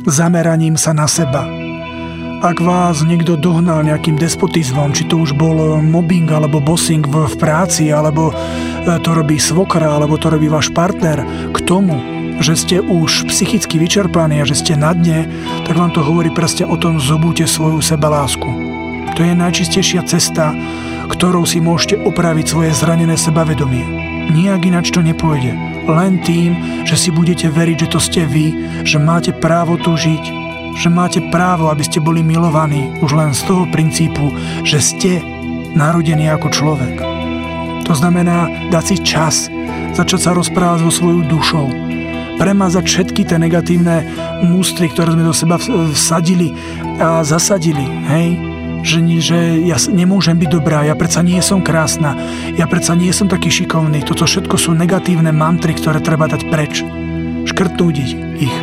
zameraním 0.08 0.80
sa 0.80 0.96
na 0.96 1.12
seba 1.12 1.60
ak 2.40 2.64
vás 2.64 3.04
niekto 3.04 3.36
dohnal 3.36 3.84
nejakým 3.84 4.16
despotizmom, 4.16 4.96
či 4.96 5.04
to 5.12 5.20
už 5.20 5.36
bol 5.36 5.84
mobbing 5.84 6.32
alebo 6.32 6.64
bossing 6.64 7.04
v, 7.04 7.28
v 7.28 7.36
práci, 7.36 7.92
alebo 7.92 8.32
e, 8.32 8.34
to 9.04 9.12
robí 9.12 9.36
svokra, 9.36 10.00
alebo 10.00 10.16
to 10.16 10.32
robí 10.32 10.48
váš 10.48 10.72
partner, 10.72 11.20
k 11.52 11.58
tomu, 11.68 12.00
že 12.40 12.56
ste 12.56 12.78
už 12.80 13.28
psychicky 13.28 13.76
vyčerpaní 13.76 14.40
a 14.40 14.48
že 14.48 14.56
ste 14.56 14.80
na 14.80 14.96
dne, 14.96 15.28
tak 15.68 15.76
vám 15.76 15.92
to 15.92 16.00
hovorí 16.00 16.32
presne 16.32 16.64
o 16.64 16.80
tom, 16.80 16.96
zobúte 16.96 17.44
svoju 17.44 17.84
sebalásku. 17.84 18.48
To 19.20 19.20
je 19.20 19.36
najčistejšia 19.36 20.08
cesta, 20.08 20.56
ktorou 21.12 21.44
si 21.44 21.60
môžete 21.60 22.00
opraviť 22.08 22.46
svoje 22.48 22.72
zranené 22.72 23.20
sebavedomie. 23.20 23.99
Nijak 24.30 24.62
ináč 24.70 24.94
to 24.94 25.02
nepôjde. 25.02 25.58
Len 25.90 26.22
tým, 26.22 26.54
že 26.86 26.94
si 26.94 27.10
budete 27.10 27.50
veriť, 27.50 27.86
že 27.86 27.92
to 27.92 28.00
ste 28.00 28.22
vy, 28.30 28.54
že 28.86 29.02
máte 29.02 29.34
právo 29.34 29.76
tu 29.82 29.98
žiť, 29.98 30.24
že 30.78 30.88
máte 30.88 31.20
právo, 31.34 31.74
aby 31.74 31.82
ste 31.82 31.98
boli 31.98 32.22
milovaní 32.22 32.94
už 33.02 33.18
len 33.18 33.34
z 33.34 33.42
toho 33.50 33.66
princípu, 33.68 34.30
že 34.62 34.78
ste 34.78 35.12
narodení 35.74 36.30
ako 36.30 36.48
človek. 36.54 36.96
To 37.90 37.94
znamená 37.98 38.70
dať 38.70 38.84
si 38.86 38.98
čas, 39.02 39.36
začať 39.98 40.30
sa 40.30 40.32
rozprávať 40.38 40.86
so 40.86 41.02
svojou 41.02 41.22
dušou, 41.26 41.68
premazať 42.38 42.86
všetky 42.86 43.26
tie 43.26 43.42
negatívne 43.42 44.06
mústry, 44.46 44.94
ktoré 44.94 45.18
sme 45.18 45.26
do 45.26 45.34
seba 45.34 45.58
vsadili 45.92 46.54
a 47.02 47.26
zasadili, 47.26 47.84
hej? 48.08 48.49
Že, 48.80 49.00
že 49.20 49.38
ja 49.68 49.76
nemôžem 49.92 50.40
byť 50.40 50.50
dobrá, 50.50 50.88
ja 50.88 50.96
predsa 50.96 51.20
nie 51.20 51.40
som 51.44 51.60
krásna, 51.60 52.16
ja 52.56 52.64
predsa 52.64 52.96
nie 52.96 53.12
som 53.12 53.28
taký 53.28 53.52
šikovný. 53.52 54.02
Toto 54.08 54.24
všetko 54.24 54.56
sú 54.56 54.72
negatívne 54.72 55.36
mantry, 55.36 55.76
ktoré 55.76 56.00
treba 56.00 56.32
dať 56.32 56.48
preč. 56.48 56.82
Škrtnúť 57.50 57.96
ich 58.40 58.56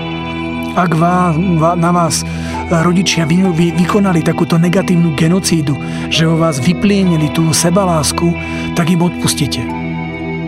ak 0.77 0.93
vás, 0.93 1.33
na 1.81 1.91
vás 1.91 2.21
rodičia 2.69 3.25
vy, 3.25 3.49
vy, 3.57 3.73
vykonali 3.73 4.21
takúto 4.21 4.61
negatívnu 4.61 5.17
genocídu, 5.17 5.73
že 6.13 6.29
o 6.29 6.37
vás 6.37 6.61
vyplienili 6.61 7.33
tú 7.33 7.49
sebalásku, 7.49 8.29
tak 8.77 8.93
im 8.93 9.01
odpustite. 9.01 9.65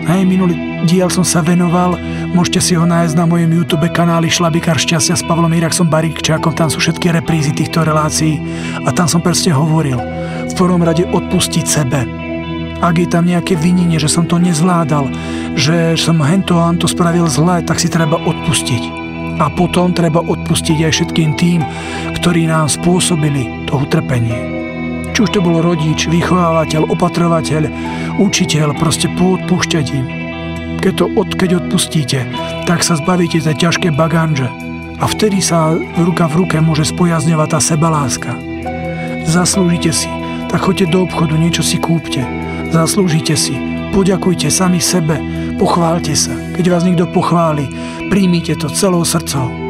Hej, 0.05 0.29
minulý 0.29 0.68
diel 0.87 1.11
som 1.11 1.27
sa 1.27 1.43
venoval, 1.43 1.99
môžete 2.31 2.61
si 2.63 2.73
ho 2.79 2.87
nájsť 2.87 3.15
na 3.19 3.27
mojom 3.27 3.51
YouTube 3.51 3.89
kanáli 3.91 4.31
Šlabikár 4.31 4.79
šťastia 4.79 5.19
s 5.19 5.27
Pavlom 5.27 5.51
Iraksom 5.51 5.91
Barikčákom, 5.91 6.55
tam 6.55 6.71
sú 6.71 6.79
všetky 6.79 7.11
reprízy 7.11 7.51
týchto 7.57 7.83
relácií 7.83 8.39
a 8.87 8.93
tam 8.95 9.11
som 9.11 9.19
presne 9.19 9.57
hovoril, 9.57 9.99
v 10.47 10.55
prvom 10.55 10.85
rade 10.85 11.03
odpustiť 11.09 11.65
sebe. 11.67 12.05
Ak 12.79 12.95
je 12.95 13.11
tam 13.11 13.27
nejaké 13.27 13.59
vinenie, 13.59 13.99
že 13.99 14.07
som 14.07 14.23
to 14.23 14.39
nezvládal, 14.39 15.11
že 15.59 15.99
som 15.99 16.23
hento 16.23 16.63
a 16.63 16.71
to 16.79 16.87
spravil 16.87 17.27
zle, 17.27 17.59
tak 17.67 17.83
si 17.83 17.91
treba 17.91 18.23
odpustiť 18.23 18.83
A 19.43 19.51
potom 19.51 19.91
treba 19.95 20.23
odpustiť 20.23 20.87
aj 20.87 20.93
všetkým 20.95 21.31
tým, 21.35 21.61
ktorí 22.23 22.47
nám 22.47 22.71
spôsobili 22.71 23.67
to 23.67 23.83
utrpenie. 23.83 24.35
Či 25.15 25.27
už 25.27 25.31
to 25.35 25.43
bol 25.43 25.59
rodič, 25.59 26.07
vychovávateľ, 26.07 26.91
opatrovateľ, 26.95 27.67
učiteľ, 28.23 28.79
proste 28.79 29.11
poodpúšťať 29.19 29.87
im. 29.95 30.28
Keď 30.79 30.93
to 30.95 31.07
od, 31.19 31.29
keď 31.35 31.51
odpustíte, 31.65 32.23
tak 32.65 32.87
sa 32.87 32.95
zbavíte 32.95 33.43
tej 33.43 33.69
ťažké 33.69 33.91
baganže. 33.93 34.47
A 34.99 35.07
vtedy 35.07 35.39
sa 35.39 35.75
ruka 35.99 36.27
v 36.27 36.43
ruke 36.43 36.57
môže 36.59 36.91
spojazňovať 36.91 37.49
tá 37.55 37.61
sebaláska. 37.63 38.33
Zaslúžite 39.27 39.95
si, 39.95 40.11
tak 40.51 40.65
choďte 40.65 40.91
do 40.91 41.07
obchodu, 41.07 41.39
niečo 41.39 41.63
si 41.63 41.79
kúpte. 41.79 42.23
Zaslúžite 42.73 43.39
si, 43.39 43.55
poďakujte 43.95 44.51
sami 44.51 44.83
sebe, 44.83 45.21
pochválte 45.55 46.15
sa. 46.19 46.35
Keď 46.57 46.65
vás 46.67 46.83
niekto 46.83 47.07
pochváli, 47.11 47.69
príjmite 48.11 48.59
to 48.59 48.67
celou 48.73 49.07
srdcou. 49.07 49.69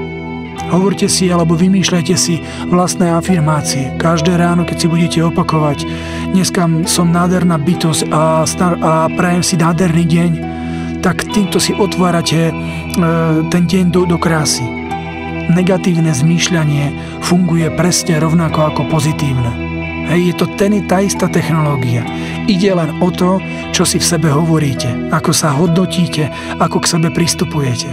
Hovorte 0.69 1.09
si 1.09 1.33
alebo 1.33 1.57
vymýšľajte 1.57 2.15
si 2.19 2.45
vlastné 2.69 3.09
afirmácie. 3.09 3.97
Každé 3.97 4.37
ráno, 4.37 4.69
keď 4.69 4.77
si 4.77 4.87
budete 4.87 5.19
opakovať, 5.25 5.89
dneska 6.37 6.69
som 6.85 7.09
nádherná 7.09 7.57
bytosť 7.57 8.13
a, 8.13 8.45
star- 8.45 8.77
a 8.81 9.09
prajem 9.09 9.41
si 9.41 9.57
nádherný 9.57 10.05
deň, 10.05 10.31
tak 11.01 11.27
týmto 11.31 11.63
si 11.63 11.75
otvárate 11.75 12.51
e, 12.51 12.53
ten 13.49 13.65
deň 13.65 13.85
do, 13.95 14.05
do 14.05 14.19
krásy. 14.19 14.65
Negatívne 15.49 16.13
zmýšľanie 16.13 17.19
funguje 17.25 17.73
presne 17.73 18.21
rovnako 18.21 18.69
ako 18.69 18.83
pozitívne. 18.93 19.49
Hej, 20.09 20.33
je 20.33 20.35
to 20.41 20.47
ten, 20.57 20.73
tá 20.89 21.05
istá 21.05 21.29
technológia. 21.29 22.01
Ide 22.49 22.73
len 22.73 22.97
o 23.05 23.13
to, 23.13 23.41
čo 23.77 23.85
si 23.85 24.01
v 24.01 24.09
sebe 24.09 24.33
hovoríte, 24.33 25.13
ako 25.13 25.37
sa 25.37 25.53
hodnotíte, 25.53 26.33
ako 26.57 26.81
k 26.81 26.91
sebe 26.97 27.09
pristupujete. 27.13 27.93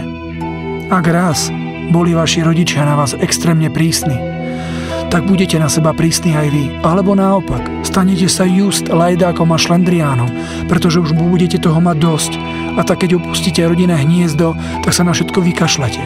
Ak 0.88 1.04
raz 1.08 1.52
boli 1.92 2.16
vaši 2.16 2.40
rodičia 2.40 2.88
na 2.88 2.96
vás 2.96 3.12
extrémne 3.12 3.68
prísni, 3.68 4.35
tak 5.08 5.24
budete 5.24 5.56
na 5.56 5.70
seba 5.70 5.94
prísni 5.94 6.34
aj 6.34 6.48
vy. 6.50 6.64
Alebo 6.82 7.14
naopak, 7.14 7.62
stanete 7.86 8.26
sa 8.26 8.42
just 8.42 8.90
lajdákom 8.90 9.48
a 9.54 9.58
šlendriánom, 9.58 10.28
pretože 10.66 11.00
už 11.00 11.14
budete 11.14 11.62
toho 11.62 11.78
mať 11.78 11.96
dosť. 11.96 12.32
A 12.76 12.84
tak 12.84 13.06
keď 13.06 13.22
opustíte 13.22 13.64
rodinné 13.64 13.96
hniezdo, 13.96 14.52
tak 14.82 14.92
sa 14.92 15.06
na 15.06 15.14
všetko 15.14 15.38
vykašľate. 15.40 16.02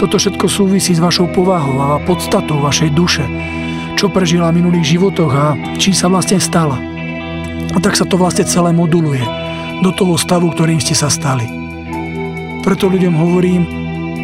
Toto 0.00 0.16
všetko 0.16 0.46
súvisí 0.48 0.96
s 0.96 1.02
vašou 1.02 1.28
povahou 1.36 1.76
a 1.76 2.00
podstatou 2.00 2.56
vašej 2.64 2.90
duše, 2.96 3.24
čo 4.00 4.08
prežila 4.08 4.48
v 4.48 4.64
minulých 4.64 4.96
životoch 4.96 5.32
a 5.36 5.46
čím 5.76 5.92
sa 5.92 6.08
vlastne 6.08 6.40
stala. 6.40 6.80
A 7.76 7.78
tak 7.84 8.00
sa 8.00 8.08
to 8.08 8.16
vlastne 8.16 8.48
celé 8.48 8.72
moduluje 8.72 9.20
do 9.84 9.92
toho 9.92 10.16
stavu, 10.16 10.48
ktorým 10.56 10.80
ste 10.80 10.96
sa 10.96 11.12
stali. 11.12 11.44
Preto 12.64 12.88
ľuďom 12.88 13.12
hovorím, 13.12 13.62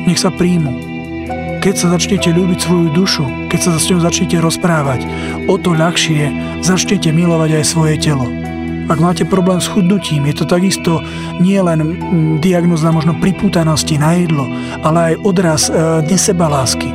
nech 0.08 0.16
sa 0.16 0.32
príjmu. 0.32 0.95
Keď 1.60 1.74
sa 1.74 1.90
začnete 1.92 2.30
ľúbiť 2.30 2.58
svoju 2.62 2.88
dušu, 2.94 3.24
keď 3.48 3.60
sa 3.60 3.70
s 3.76 3.88
ňou 3.90 4.00
začnete 4.00 4.38
rozprávať, 4.38 5.02
o 5.50 5.56
to 5.58 5.74
ľahšie 5.74 6.30
začnete 6.62 7.10
milovať 7.10 7.60
aj 7.60 7.64
svoje 7.64 7.94
telo. 7.98 8.28
Ak 8.86 9.02
máte 9.02 9.26
problém 9.26 9.58
s 9.58 9.66
chudnutím, 9.66 10.30
je 10.30 10.34
to 10.38 10.44
takisto 10.46 11.02
nie 11.42 11.58
len 11.58 11.82
mm, 11.82 12.38
diagnoza 12.38 12.94
možno 12.94 13.18
pripútanosti 13.18 13.98
na 13.98 14.14
jedlo, 14.14 14.46
ale 14.86 14.98
aj 15.12 15.14
odraz 15.26 15.62
e, 15.66 16.06
nesebalásky, 16.06 16.86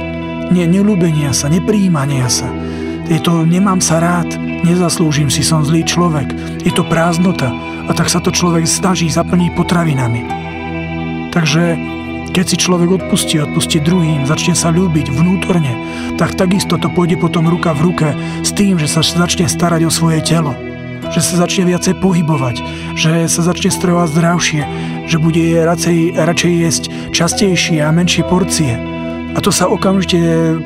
ne, 0.56 0.64
nelúbenia 0.72 1.36
sa, 1.36 1.52
nepríjmania 1.52 2.32
sa. 2.32 2.48
Je 3.12 3.20
to 3.20 3.44
nemám 3.44 3.84
sa 3.84 4.00
rád, 4.00 4.32
nezaslúžim 4.64 5.28
si, 5.28 5.44
som 5.44 5.68
zlý 5.68 5.84
človek. 5.84 6.32
Je 6.64 6.72
to 6.72 6.88
prázdnota 6.88 7.52
a 7.88 7.92
tak 7.92 8.08
sa 8.08 8.24
to 8.24 8.32
človek 8.32 8.64
snaží 8.64 9.12
zaplniť 9.12 9.52
potravinami. 9.52 10.22
Takže 11.36 11.64
keď 12.32 12.46
si 12.48 12.58
človek 12.58 13.04
odpustí, 13.04 13.38
odpustí 13.44 13.84
druhým, 13.84 14.24
začne 14.24 14.56
sa 14.56 14.72
ľúbiť 14.72 15.12
vnútorne, 15.12 15.76
tak 16.16 16.40
takisto 16.40 16.80
to 16.80 16.88
pôjde 16.92 17.20
potom 17.20 17.48
ruka 17.52 17.76
v 17.76 17.92
ruke 17.92 18.08
s 18.42 18.52
tým, 18.56 18.80
že 18.80 18.88
sa 18.88 19.04
začne 19.04 19.52
starať 19.52 19.88
o 19.88 19.92
svoje 19.92 20.24
telo 20.24 20.56
že 21.12 21.20
sa 21.20 21.44
začne 21.44 21.68
viacej 21.68 22.00
pohybovať, 22.00 22.56
že 22.96 23.28
sa 23.28 23.44
začne 23.44 23.68
strojovať 23.68 24.16
zdravšie, 24.16 24.62
že 25.12 25.18
bude 25.20 25.44
radšej, 25.60 26.16
radšej 26.16 26.54
jesť 26.56 26.84
častejšie 27.12 27.84
a 27.84 27.92
menšie 27.92 28.24
porcie 28.24 28.80
a 29.36 29.40
to 29.40 29.52
sa 29.52 29.68
okamžite 29.72 30.20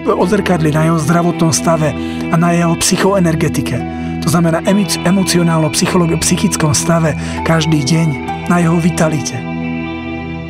odzrkadli 0.10 0.74
na 0.74 0.90
jeho 0.90 0.98
zdravotnom 0.98 1.54
stave 1.54 1.94
a 2.34 2.36
na 2.38 2.50
jeho 2.58 2.74
psychoenergetike. 2.78 3.78
To 4.26 4.28
znamená 4.34 4.66
emocionálno 5.06 5.70
psychickom 6.18 6.74
stave 6.74 7.14
každý 7.46 7.86
deň, 7.86 8.08
na 8.50 8.58
jeho 8.58 8.78
vitalite. 8.82 9.55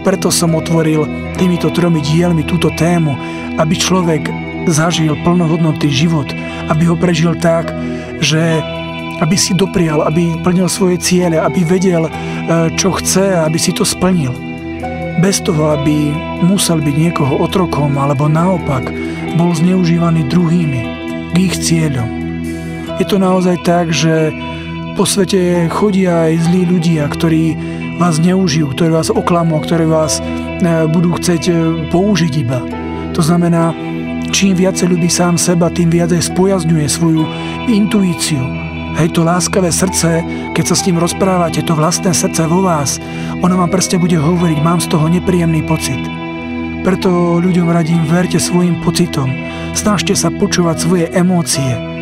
Preto 0.06 0.30
som 0.30 0.54
otvoril 0.54 1.10
týmito 1.41 1.74
tromi 1.74 1.98
dielmi 2.00 2.46
túto 2.46 2.70
tému, 2.78 3.18
aby 3.58 3.74
človek 3.74 4.30
zažil 4.70 5.18
plnohodnotný 5.26 5.89
život, 5.89 6.30
aby 6.70 6.86
ho 6.86 6.96
prežil 6.96 7.34
tak, 7.41 7.74
že 8.22 8.62
aby 9.20 9.34
si 9.34 9.58
doprial, 9.58 10.06
aby 10.06 10.38
plnil 10.46 10.70
svoje 10.70 11.02
ciele, 11.02 11.41
aby 11.41 11.65
vedel, 11.65 12.06
eh, 12.06 12.70
čo 12.78 12.94
chce, 12.94 13.34
aby 13.41 13.58
si 13.58 13.74
to 13.74 13.82
splnil 13.82 14.32
bez 15.20 15.39
toho, 15.41 15.74
aby 15.74 16.12
musel 16.44 16.84
byť 16.84 16.96
niekoho 16.96 17.39
otrokom 17.39 17.96
alebo 17.96 18.28
naopak 18.28 18.91
bol 19.39 19.56
zneužívaný 19.56 20.28
druhými 20.28 20.82
k 21.32 21.36
ich 21.39 21.56
cieľom. 21.56 22.08
Je 23.00 23.06
to 23.08 23.20
naozaj 23.20 23.60
tak, 23.63 23.91
že 23.91 24.32
po 24.96 25.04
svete 25.04 25.68
chodia 25.68 26.32
aj 26.32 26.48
zlí 26.48 26.62
ľudia, 26.68 27.04
ktorí 27.12 27.44
vás 27.95 28.19
neužijú, 28.19 28.71
ktorí 28.75 28.91
vás 28.91 29.10
oklamú, 29.12 29.60
ktorí 29.63 29.88
vás 29.88 30.19
e, 30.19 30.23
budú 30.91 31.15
chcieť 31.15 31.43
e, 31.47 31.53
použiť 31.89 32.34
iba. 32.43 32.60
To 33.15 33.21
znamená, 33.23 33.71
čím 34.36 34.55
viacej 34.55 34.91
ľubí 34.91 35.08
sám 35.08 35.39
seba, 35.39 35.71
tým 35.71 35.88
viacej 35.88 36.19
spojazňuje 36.19 36.88
svoju 36.91 37.23
intuíciu, 37.71 38.65
Hej, 38.95 39.12
to 39.12 39.27
láskavé 39.27 39.75
srdce, 39.75 40.23
keď 40.55 40.71
sa 40.71 40.75
s 40.79 40.88
ním 40.88 41.03
rozprávate, 41.03 41.60
to 41.67 41.75
vlastné 41.75 42.15
srdce 42.15 42.47
vo 42.47 42.63
vás, 42.63 42.95
ono 43.43 43.60
vám 43.60 43.67
prste 43.67 43.99
bude 43.99 44.15
hovoriť, 44.15 44.63
mám 44.63 44.79
z 44.79 44.88
toho 44.88 45.12
nepríjemný 45.12 45.67
pocit. 45.67 45.99
Preto 46.88 47.43
ľuďom 47.43 47.67
radím, 47.75 48.08
verte 48.08 48.39
svojim 48.39 48.79
pocitom, 48.88 49.27
snažte 49.75 50.15
sa 50.15 50.31
počúvať 50.31 50.75
svoje 50.79 51.05
emócie. 51.12 51.94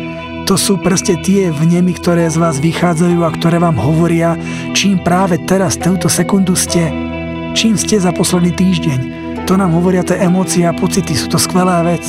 To 0.44 0.60
sú 0.60 0.76
prste 0.76 1.16
tie 1.24 1.48
vnemy, 1.48 1.96
ktoré 1.96 2.28
z 2.28 2.36
vás 2.36 2.60
vychádzajú 2.60 3.24
a 3.24 3.32
ktoré 3.32 3.56
vám 3.56 3.80
hovoria, 3.80 4.36
čím 4.76 5.00
práve 5.00 5.40
teraz, 5.48 5.80
túto 5.80 6.12
sekundu 6.12 6.52
ste, 6.52 6.92
čím 7.56 7.80
ste 7.80 7.96
za 7.96 8.12
posledný 8.12 8.52
týždeň. 8.52 9.00
To 9.48 9.56
nám 9.56 9.72
hovoria 9.72 10.04
tie 10.04 10.20
emócie 10.20 10.68
a 10.68 10.76
pocity, 10.76 11.16
sú 11.16 11.32
to 11.32 11.40
skvelá 11.40 11.80
vec. 11.84 12.04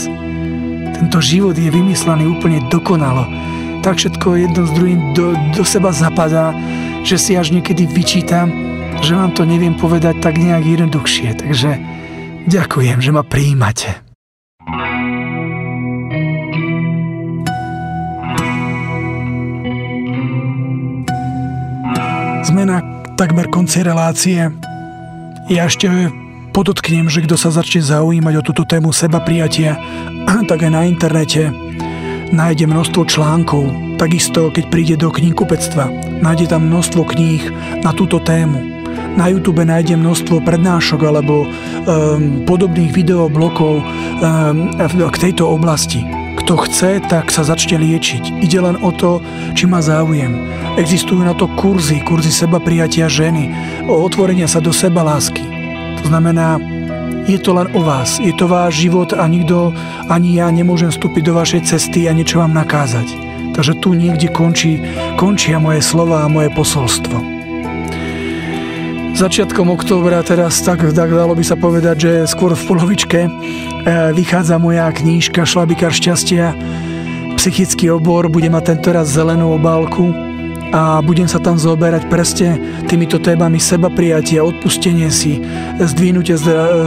Tento 0.96 1.20
život 1.24 1.56
je 1.56 1.72
vymyslený 1.72 2.28
úplne 2.28 2.64
dokonalo 2.68 3.28
tak 3.86 4.02
všetko 4.02 4.34
jedno 4.34 4.66
s 4.66 4.74
druhým 4.74 5.14
do, 5.14 5.38
do 5.54 5.62
seba 5.62 5.94
zapadá, 5.94 6.58
že 7.06 7.22
si 7.22 7.38
až 7.38 7.54
niekedy 7.54 7.86
vyčítam, 7.86 8.50
že 9.06 9.14
vám 9.14 9.30
to 9.38 9.46
neviem 9.46 9.78
povedať 9.78 10.18
tak 10.26 10.42
nejak 10.42 10.66
jednoduchšie. 10.66 11.46
Takže 11.46 11.78
ďakujem, 12.50 12.98
že 12.98 13.14
ma 13.14 13.22
prijímate. 13.22 14.05
Sme 22.46 22.62
na 22.62 22.78
takmer 23.18 23.50
konci 23.50 23.82
relácie. 23.82 24.54
Ja 25.50 25.66
ešte 25.66 25.90
podotknem, 26.54 27.10
že 27.10 27.26
kto 27.26 27.42
sa 27.42 27.50
začne 27.50 27.82
zaujímať 27.82 28.34
o 28.38 28.46
túto 28.46 28.62
tému 28.70 28.94
seba 28.94 29.18
prijatia, 29.18 29.82
tak 30.50 30.62
aj 30.62 30.72
na 30.72 30.86
internete 30.86 31.50
nájde 32.30 32.70
množstvo 32.70 33.02
článkov, 33.10 33.70
takisto 33.98 34.54
keď 34.54 34.64
príde 34.70 34.96
do 34.98 35.10
knihkupectva, 35.10 35.90
nájde 36.22 36.54
tam 36.54 36.70
množstvo 36.70 37.02
kníh 37.06 37.44
na 37.82 37.94
túto 37.98 38.22
tému. 38.22 38.62
Na 39.16 39.32
YouTube 39.32 39.66
nájde 39.66 39.98
množstvo 39.98 40.44
prednášok 40.44 41.02
alebo 41.02 41.48
um, 41.48 42.44
podobných 42.44 42.92
videoblokov 42.92 43.82
um, 43.82 44.70
k 44.86 45.16
tejto 45.18 45.48
oblasti. 45.48 46.25
Kto 46.46 46.62
chce, 46.62 47.02
tak 47.10 47.34
sa 47.34 47.42
začne 47.42 47.82
liečiť. 47.82 48.38
Ide 48.38 48.62
len 48.62 48.78
o 48.78 48.94
to, 48.94 49.18
či 49.58 49.66
má 49.66 49.82
záujem. 49.82 50.46
Existujú 50.78 51.26
na 51.26 51.34
to 51.34 51.50
kurzy, 51.58 52.06
kurzy 52.06 52.30
seba 52.30 52.62
prijatia 52.62 53.10
ženy, 53.10 53.50
o 53.90 54.06
otvorenia 54.06 54.46
sa 54.46 54.62
do 54.62 54.70
seba 54.70 55.02
lásky. 55.02 55.42
To 55.98 56.04
znamená, 56.06 56.62
je 57.26 57.42
to 57.42 57.50
len 57.50 57.66
o 57.74 57.82
vás, 57.82 58.22
je 58.22 58.30
to 58.38 58.46
váš 58.46 58.78
život 58.86 59.10
a 59.18 59.26
nikto, 59.26 59.74
ani 60.06 60.38
ja 60.38 60.54
nemôžem 60.54 60.94
vstúpiť 60.94 61.26
do 61.26 61.34
vašej 61.34 61.66
cesty 61.66 62.06
a 62.06 62.14
niečo 62.14 62.38
vám 62.38 62.54
nakázať. 62.54 63.10
Takže 63.58 63.82
tu 63.82 63.98
niekde 63.98 64.30
končí, 64.30 64.86
končia 65.18 65.58
moje 65.58 65.82
slova 65.82 66.22
a 66.22 66.30
moje 66.30 66.54
posolstvo. 66.54 67.35
Začiatkom 69.16 69.72
októbra 69.72 70.20
teraz 70.28 70.60
tak, 70.60 70.84
tak 70.92 71.08
dalo 71.08 71.40
by 71.40 71.44
sa 71.48 71.56
povedať, 71.56 71.96
že 72.04 72.12
skôr 72.28 72.52
v 72.52 72.68
polovičke 72.68 73.20
e, 73.24 73.30
vychádza 74.12 74.60
moja 74.60 74.92
knížka 74.92 75.48
Šlabikár 75.48 75.96
šťastia. 75.96 76.52
Psychický 77.40 77.96
obor 77.96 78.28
bude 78.28 78.52
mať 78.52 78.76
tento 78.76 78.92
raz 78.92 79.08
zelenú 79.08 79.56
obálku 79.56 80.12
a 80.76 81.00
budem 81.00 81.32
sa 81.32 81.40
tam 81.40 81.56
zoberať 81.56 82.12
presne 82.12 82.60
týmito 82.92 83.16
témami 83.16 83.56
seba 83.56 83.88
prijatia, 83.88 84.44
odpustenie 84.44 85.08
si, 85.08 85.40
zdvihnutie 85.80 86.36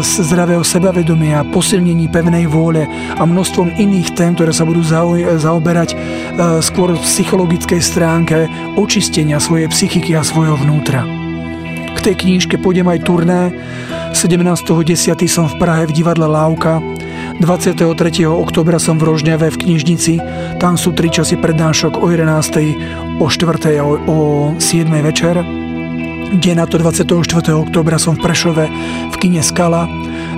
zdravého 0.05 0.61
sebavedomia, 0.61 1.49
posilnení 1.49 2.13
pevnej 2.13 2.45
vôle 2.45 2.85
a 3.17 3.25
množstvom 3.25 3.81
iných 3.81 4.13
tém, 4.13 4.37
ktoré 4.37 4.53
sa 4.53 4.69
budú 4.69 4.85
zaoberať 5.41 5.97
e, 5.97 5.97
skôr 6.61 6.93
v 6.93 7.01
psychologickej 7.01 7.81
stránke 7.81 8.53
očistenia 8.77 9.41
svojej 9.41 9.73
psychiky 9.73 10.13
a 10.13 10.21
svojho 10.21 10.61
vnútra. 10.61 11.18
K 11.95 11.99
tej 12.03 12.15
knížke 12.27 12.61
pôjdem 12.61 12.89
aj 12.91 13.05
turné. 13.07 13.53
17.10. 14.13 15.25
som 15.31 15.47
v 15.49 15.55
Prahe 15.57 15.85
v 15.89 15.93
divadle 15.93 16.29
Lávka 16.29 16.81
23. 17.39 17.95
oktobra 18.27 18.83
som 18.83 18.99
v 18.99 19.07
Rožňave 19.07 19.47
v 19.55 19.61
knižnici. 19.63 20.19
Tam 20.59 20.75
sú 20.75 20.91
tri 20.91 21.07
časy 21.07 21.39
prednášok 21.39 22.03
o 22.03 22.11
11. 22.11 23.23
o 23.23 23.27
4. 23.31 23.79
a 23.79 23.85
o 23.87 24.19
7. 24.59 24.91
večer. 25.07 25.39
Deň 26.29 26.55
na 26.59 26.67
to 26.67 26.83
24. 26.83 27.07
oktobra 27.55 27.95
som 27.97 28.19
v 28.19 28.27
Prešove 28.27 28.65
v 29.15 29.17
kine 29.23 29.39
Skala. 29.39 29.87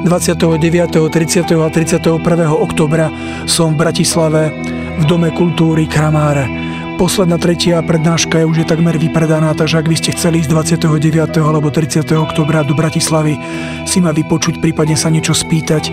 29., 0.04 0.60
30. 0.60 1.56
a 1.56 1.68
31. 1.72 2.20
oktobra 2.52 3.08
som 3.48 3.72
v 3.72 3.80
Bratislave 3.80 4.52
v 5.00 5.02
Dome 5.08 5.32
kultúry 5.32 5.88
Kramáre. 5.88 6.69
Posledná 7.00 7.40
tretia 7.40 7.80
prednáška 7.80 8.36
je 8.36 8.44
už 8.44 8.60
je 8.60 8.68
takmer 8.68 8.92
vypredaná, 9.00 9.56
takže 9.56 9.80
ak 9.80 9.88
by 9.88 9.96
ste 9.96 10.12
chceli 10.12 10.44
ísť 10.44 10.52
29. 10.76 11.32
alebo 11.40 11.72
30. 11.72 12.04
oktobra 12.12 12.60
do 12.60 12.76
Bratislavy 12.76 13.40
si 13.88 14.04
ma 14.04 14.12
vypočuť, 14.12 14.60
prípadne 14.60 15.00
sa 15.00 15.08
niečo 15.08 15.32
spýtať, 15.32 15.88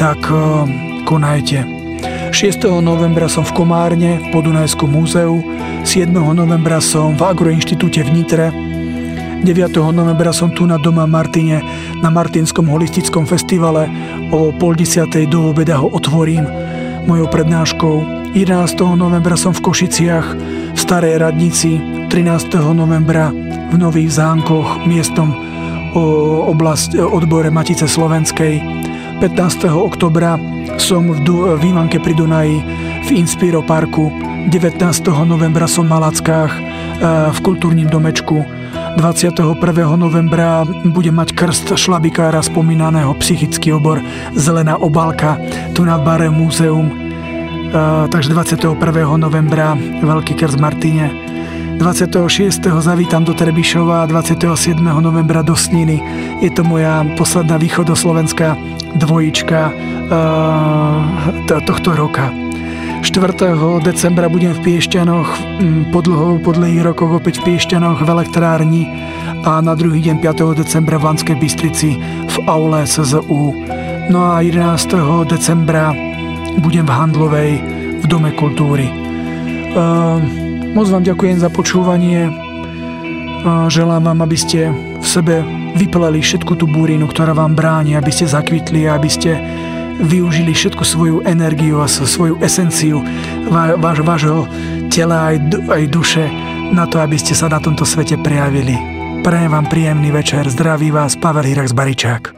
tak 0.00 0.16
uh, 0.32 0.64
konajte. 1.04 1.60
6. 2.32 2.72
novembra 2.80 3.28
som 3.28 3.44
v 3.44 3.52
Komárne 3.52 4.16
v 4.16 4.26
Podunajskom 4.32 4.96
múzeu, 4.96 5.44
7. 5.84 6.08
novembra 6.08 6.80
som 6.80 7.12
v 7.12 7.36
Agroinštitúte 7.36 8.00
v 8.08 8.16
Nitre, 8.16 8.48
9. 9.44 9.44
novembra 9.92 10.32
som 10.32 10.48
tu 10.48 10.64
na 10.64 10.80
Doma 10.80 11.04
Martine 11.04 11.60
na 12.00 12.08
Martinskom 12.08 12.64
holistickom 12.72 13.28
festivale. 13.28 13.92
O 14.32 14.56
pol 14.56 14.72
desiatej 14.72 15.28
do 15.28 15.52
obeda 15.52 15.76
ho 15.84 15.92
otvorím 15.92 16.48
mojou 17.04 17.28
prednáškou. 17.28 18.15
11. 18.36 19.00
novembra 19.00 19.32
som 19.32 19.56
v 19.56 19.64
Košiciach, 19.64 20.26
v 20.36 20.76
Starej 20.76 21.24
Radnici, 21.24 21.80
13. 22.12 22.52
novembra 22.76 23.32
v 23.72 23.74
Nových 23.80 24.12
Zánkoch, 24.20 24.84
miestom 24.84 25.32
oblasť 26.44 27.00
odbore 27.00 27.48
Matice 27.48 27.88
Slovenskej. 27.88 28.60
15. 29.24 29.72
oktobra 29.72 30.36
som 30.76 31.16
v, 31.16 31.24
du- 31.24 31.48
v 31.48 31.64
Ivanke 31.64 31.96
pri 31.96 32.12
Dunaji 32.12 32.60
v 33.08 33.10
Inspiro 33.16 33.64
parku. 33.64 34.12
19. 34.52 34.84
novembra 35.24 35.64
som 35.64 35.88
v 35.88 35.96
Malackách 35.96 36.52
e, 36.52 36.60
v 37.32 37.38
kultúrnym 37.40 37.88
domečku. 37.88 38.44
21. 39.00 39.56
novembra 39.96 40.68
budem 40.92 41.16
mať 41.16 41.32
krst 41.32 41.72
šlabikára 41.72 42.44
spomínaného 42.44 43.16
psychický 43.16 43.72
obor 43.72 44.04
Zelená 44.36 44.76
obalka 44.76 45.40
tu 45.72 45.88
na 45.88 45.96
Bare 45.96 46.28
Múzeum. 46.28 47.05
Takže 48.10 48.30
21. 48.30 48.78
novembra 49.18 49.74
Veľký 50.02 50.34
krst 50.38 50.58
Martine. 50.62 51.10
26. 51.76 52.64
zavítam 52.80 53.20
do 53.24 53.36
Trebišova 53.36 54.02
a 54.02 54.08
27. 54.08 54.80
novembra 54.80 55.44
do 55.44 55.52
Sniny. 55.52 56.00
Je 56.40 56.48
to 56.48 56.64
moja 56.64 57.04
posledná 57.20 57.60
východoslovenská 57.60 58.56
dvojička 58.96 59.72
tohto 61.46 61.90
roka. 61.92 62.32
4. 63.04 63.84
decembra 63.84 64.26
budem 64.32 64.56
v 64.56 64.60
Piešťanoch, 64.66 65.28
po, 65.92 66.00
dlho, 66.00 66.40
po 66.40 66.56
dlhých 66.56 66.80
rokoch 66.80 67.20
opäť 67.20 67.44
v 67.44 67.54
Piešťanoch 67.54 68.02
v 68.02 68.08
elektrárni 68.08 68.82
a 69.44 69.60
na 69.60 69.76
druhý 69.76 70.00
deň 70.00 70.24
5. 70.24 70.56
decembra 70.58 70.96
v 70.98 71.12
Lanskej 71.12 71.36
Bystrici 71.36 72.00
v 72.26 72.36
aule 72.48 72.88
SZU. 72.88 73.52
No 74.08 74.32
a 74.32 74.40
11. 74.40 75.28
decembra 75.28 75.92
budem 76.60 76.84
v 76.88 76.92
Handlovej 76.92 77.52
v 78.00 78.04
Dome 78.08 78.32
kultúry. 78.36 78.88
Uh, 79.76 80.20
Moc 80.76 80.92
vám 80.92 81.08
ďakujem 81.08 81.40
za 81.40 81.48
počúvanie. 81.48 82.28
Želám 83.72 84.12
vám, 84.12 84.18
aby 84.28 84.36
ste 84.36 84.68
v 85.00 85.06
sebe 85.08 85.40
vypleli 85.72 86.20
všetku 86.20 86.52
tú 86.52 86.68
búrinu, 86.68 87.08
ktorá 87.08 87.32
vám 87.32 87.56
bráni, 87.56 87.96
aby 87.96 88.12
ste 88.12 88.28
zakvitli 88.28 88.84
aby 88.84 89.08
ste 89.08 89.40
využili 90.04 90.52
všetku 90.52 90.84
svoju 90.84 91.16
energiu 91.24 91.80
a 91.80 91.88
svoju 91.88 92.36
esenciu 92.44 93.00
váš, 93.48 94.04
vášho 94.04 94.44
tela 94.92 95.32
aj, 95.32 95.64
aj 95.72 95.82
duše 95.88 96.28
na 96.76 96.84
to, 96.84 97.00
aby 97.00 97.16
ste 97.16 97.32
sa 97.32 97.48
na 97.48 97.56
tomto 97.56 97.88
svete 97.88 98.20
prejavili. 98.20 98.76
Prajem 99.24 99.56
vám 99.56 99.72
príjemný 99.72 100.12
večer. 100.12 100.44
Zdraví 100.44 100.92
vás 100.92 101.16
Pavel 101.16 101.48
Hirax 101.48 101.72
Baričák. 101.72 102.35